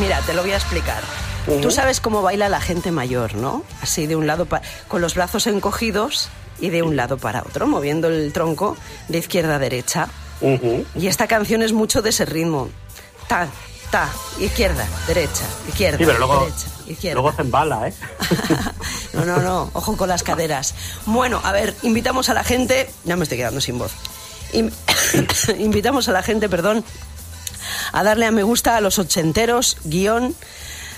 Mira, 0.00 0.20
te 0.20 0.34
lo 0.34 0.42
voy 0.42 0.52
a 0.52 0.56
explicar. 0.56 1.02
Tú 1.60 1.70
sabes 1.72 2.00
cómo 2.00 2.22
baila 2.22 2.48
la 2.48 2.60
gente 2.60 2.92
mayor, 2.92 3.34
¿no? 3.34 3.64
Así 3.80 4.06
de 4.06 4.14
un 4.14 4.26
lado, 4.28 4.46
con 4.88 5.00
los 5.00 5.14
brazos 5.14 5.46
encogidos 5.48 6.28
y 6.60 6.70
de 6.70 6.82
un 6.82 6.94
lado 6.96 7.18
para 7.18 7.40
otro, 7.42 7.66
moviendo 7.66 8.08
el 8.08 8.32
tronco 8.32 8.76
de 9.08 9.18
izquierda 9.18 9.56
a 9.56 9.58
derecha. 9.58 10.08
Y 10.94 11.06
esta 11.08 11.26
canción 11.26 11.62
es 11.62 11.72
mucho 11.72 12.00
de 12.02 12.10
ese 12.10 12.24
ritmo. 12.26 12.68
Ta, 13.28 13.48
ta, 13.90 14.08
izquierda, 14.40 14.86
derecha, 15.08 15.44
izquierda, 15.68 15.98
Sí, 15.98 16.04
pero 16.04 16.18
luego, 16.18 16.40
derecha, 16.40 16.66
izquierda. 16.86 17.20
luego 17.20 17.36
se 17.36 17.42
embala, 17.42 17.88
¿eh? 17.88 17.94
No, 19.14 19.24
no, 19.26 19.36
no, 19.42 19.70
ojo 19.74 19.96
con 19.96 20.08
las 20.08 20.22
caderas. 20.22 20.74
Bueno, 21.06 21.40
a 21.44 21.52
ver, 21.52 21.74
invitamos 21.82 22.28
a 22.28 22.34
la 22.34 22.44
gente, 22.44 22.88
ya 23.04 23.16
me 23.16 23.24
estoy 23.24 23.38
quedando 23.38 23.60
sin 23.60 23.78
voz. 23.78 23.92
In- 24.52 24.72
invitamos 25.58 26.08
a 26.08 26.12
la 26.12 26.22
gente, 26.22 26.48
perdón, 26.48 26.84
a 27.92 28.02
darle 28.02 28.26
a 28.26 28.30
me 28.30 28.42
gusta 28.42 28.76
a 28.76 28.80
los 28.80 28.98
ochenteros, 28.98 29.76
guion, 29.84 30.34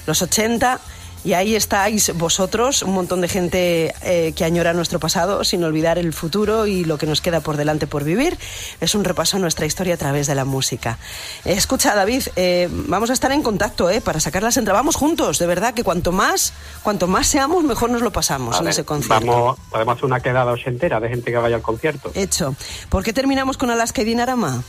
los 0.07 0.23
80. 0.23 0.81
Y 1.25 1.33
ahí 1.33 1.57
estáis 1.57 2.13
vosotros, 2.19 2.83
un 2.83 2.93
montón 2.93 3.23
de 3.23 3.29
gente 3.29 3.95
eh, 4.03 4.35
que 4.37 4.45
añora 4.45 4.75
nuestro 4.75 5.01
pasado 5.01 5.43
sin 5.43 5.65
olvidar 5.65 5.97
el 5.97 6.13
futuro 6.13 6.67
y 6.67 6.85
lo 6.85 6.99
que 6.99 7.07
nos 7.07 7.23
queda 7.23 7.41
por 7.41 7.57
delante 7.57 7.87
por 7.87 8.05
vivir. 8.05 8.37
Es 8.83 8.95
un 8.95 9.05
repaso 9.05 9.39
a 9.39 9.41
nuestra 9.41 9.65
historia 9.65 9.95
a 9.95 9.97
través 9.97 10.27
de 10.27 10.35
la 10.35 10.45
música. 10.45 10.99
Escucha, 11.47 11.95
David, 11.95 12.25
eh, 12.37 12.69
vamos 12.71 13.09
a 13.09 13.15
estar 13.15 13.33
en 13.33 13.43
contacto 13.43 13.89
eh, 13.89 14.03
para 14.03 14.21
sacar 14.21 14.43
las 14.43 14.59
entradas. 14.59 14.81
Vamos 14.81 14.97
juntos, 14.97 15.39
de 15.39 15.47
verdad, 15.47 15.73
que 15.73 15.83
cuanto 15.83 16.13
más, 16.13 16.53
cuanto 16.83 17.07
más 17.07 17.27
seamos, 17.27 17.65
mejor 17.65 17.89
nos 17.89 18.03
lo 18.03 18.13
pasamos 18.13 18.61
en 18.61 18.69
ese 18.69 18.85
concierto. 18.85 19.27
Vamos, 19.27 19.59
podemos 19.71 19.95
hacer 19.95 20.05
una 20.05 20.21
quedada 20.21 20.53
ochentera 20.53 21.01
de 21.01 21.09
gente 21.09 21.31
que 21.31 21.39
vaya 21.39 21.57
al 21.57 21.63
concierto. 21.63 22.13
Hecho. 22.15 22.55
¿Por 22.91 23.03
qué 23.03 23.15
terminamos 23.15 23.57
con 23.57 23.71
Alaska 23.71 24.03
y 24.03 24.05
Dinarama? 24.05 24.63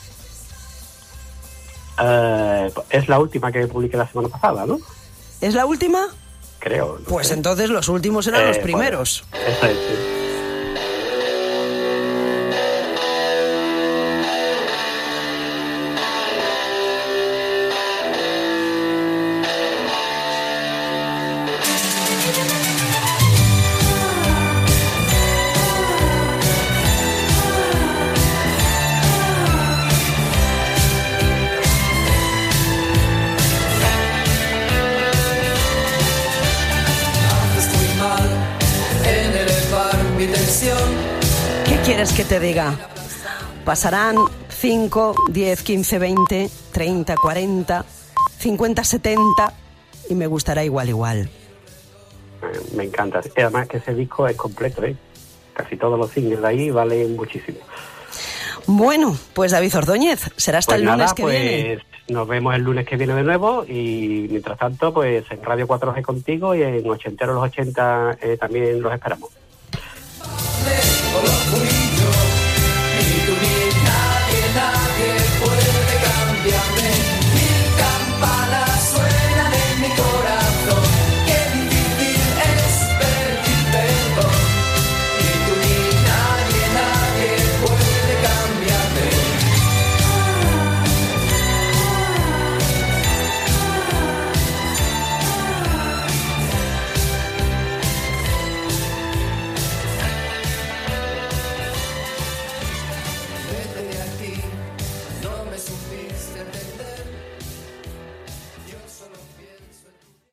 Eh, 2.02 2.72
es 2.90 3.08
la 3.08 3.20
última 3.20 3.52
que 3.52 3.68
publiqué 3.68 3.98
la 3.98 4.08
semana 4.08 4.30
pasada, 4.30 4.66
¿no? 4.66 4.80
¿Es 5.42 5.54
la 5.54 5.66
última? 5.66 6.08
Creo. 6.60 6.98
no 7.00 7.06
Pues 7.06 7.28
sé. 7.28 7.34
entonces 7.36 7.70
los 7.70 7.88
últimos 7.90 8.26
eran 8.28 8.42
Eh, 8.42 8.48
los 8.48 8.56
bueno, 8.58 8.64
primeros. 8.64 9.24
eso 9.34 9.66
es, 9.68 9.78
sí. 9.78 9.96
Te 42.40 42.46
diga? 42.46 42.76
Pasarán 43.64 44.18
5, 44.50 45.16
10, 45.30 45.64
15, 45.64 46.00
20, 46.00 46.50
30, 46.74 47.16
40, 47.16 47.86
50, 48.40 48.84
70 48.84 49.54
y 50.10 50.16
me 50.16 50.28
gustará 50.28 50.64
igual, 50.66 50.90
igual. 50.90 51.30
Me 52.76 52.84
encanta. 52.84 53.22
Además 53.38 53.70
que 53.70 53.78
ese 53.78 53.94
disco 53.94 54.28
es 54.28 54.36
completo, 54.36 54.84
¿eh? 54.84 54.98
Casi 55.54 55.78
todos 55.78 55.98
los 55.98 56.12
singles 56.12 56.42
de 56.42 56.48
ahí 56.48 56.70
valen 56.70 57.16
muchísimo. 57.16 57.60
Bueno, 58.68 59.18
pues 59.34 59.54
David 59.54 59.78
Ordóñez, 59.78 60.30
será 60.36 60.58
hasta 60.58 60.74
Pues 60.74 60.82
el 60.82 60.86
lunes 60.88 61.00
nada, 61.00 61.16
que 61.16 61.22
pues 61.24 61.40
viene. 61.42 61.80
nos 62.10 62.28
vemos 62.28 62.54
el 62.54 62.64
lunes 62.64 62.86
que 62.86 62.98
viene 62.98 63.14
de 63.14 63.24
nuevo 63.24 63.64
y 63.66 64.28
mientras 64.30 64.58
tanto, 64.58 64.94
pues 64.94 65.24
en 65.32 65.42
Radio 65.42 65.68
4G 65.68 66.02
contigo 66.02 66.54
y 66.54 66.64
en 66.64 66.90
Ochenteros 66.90 67.36
los 67.36 67.46
80 67.46 68.18
eh, 68.22 68.38
también 68.38 68.82
los 68.82 68.94
esperamos. 68.94 69.30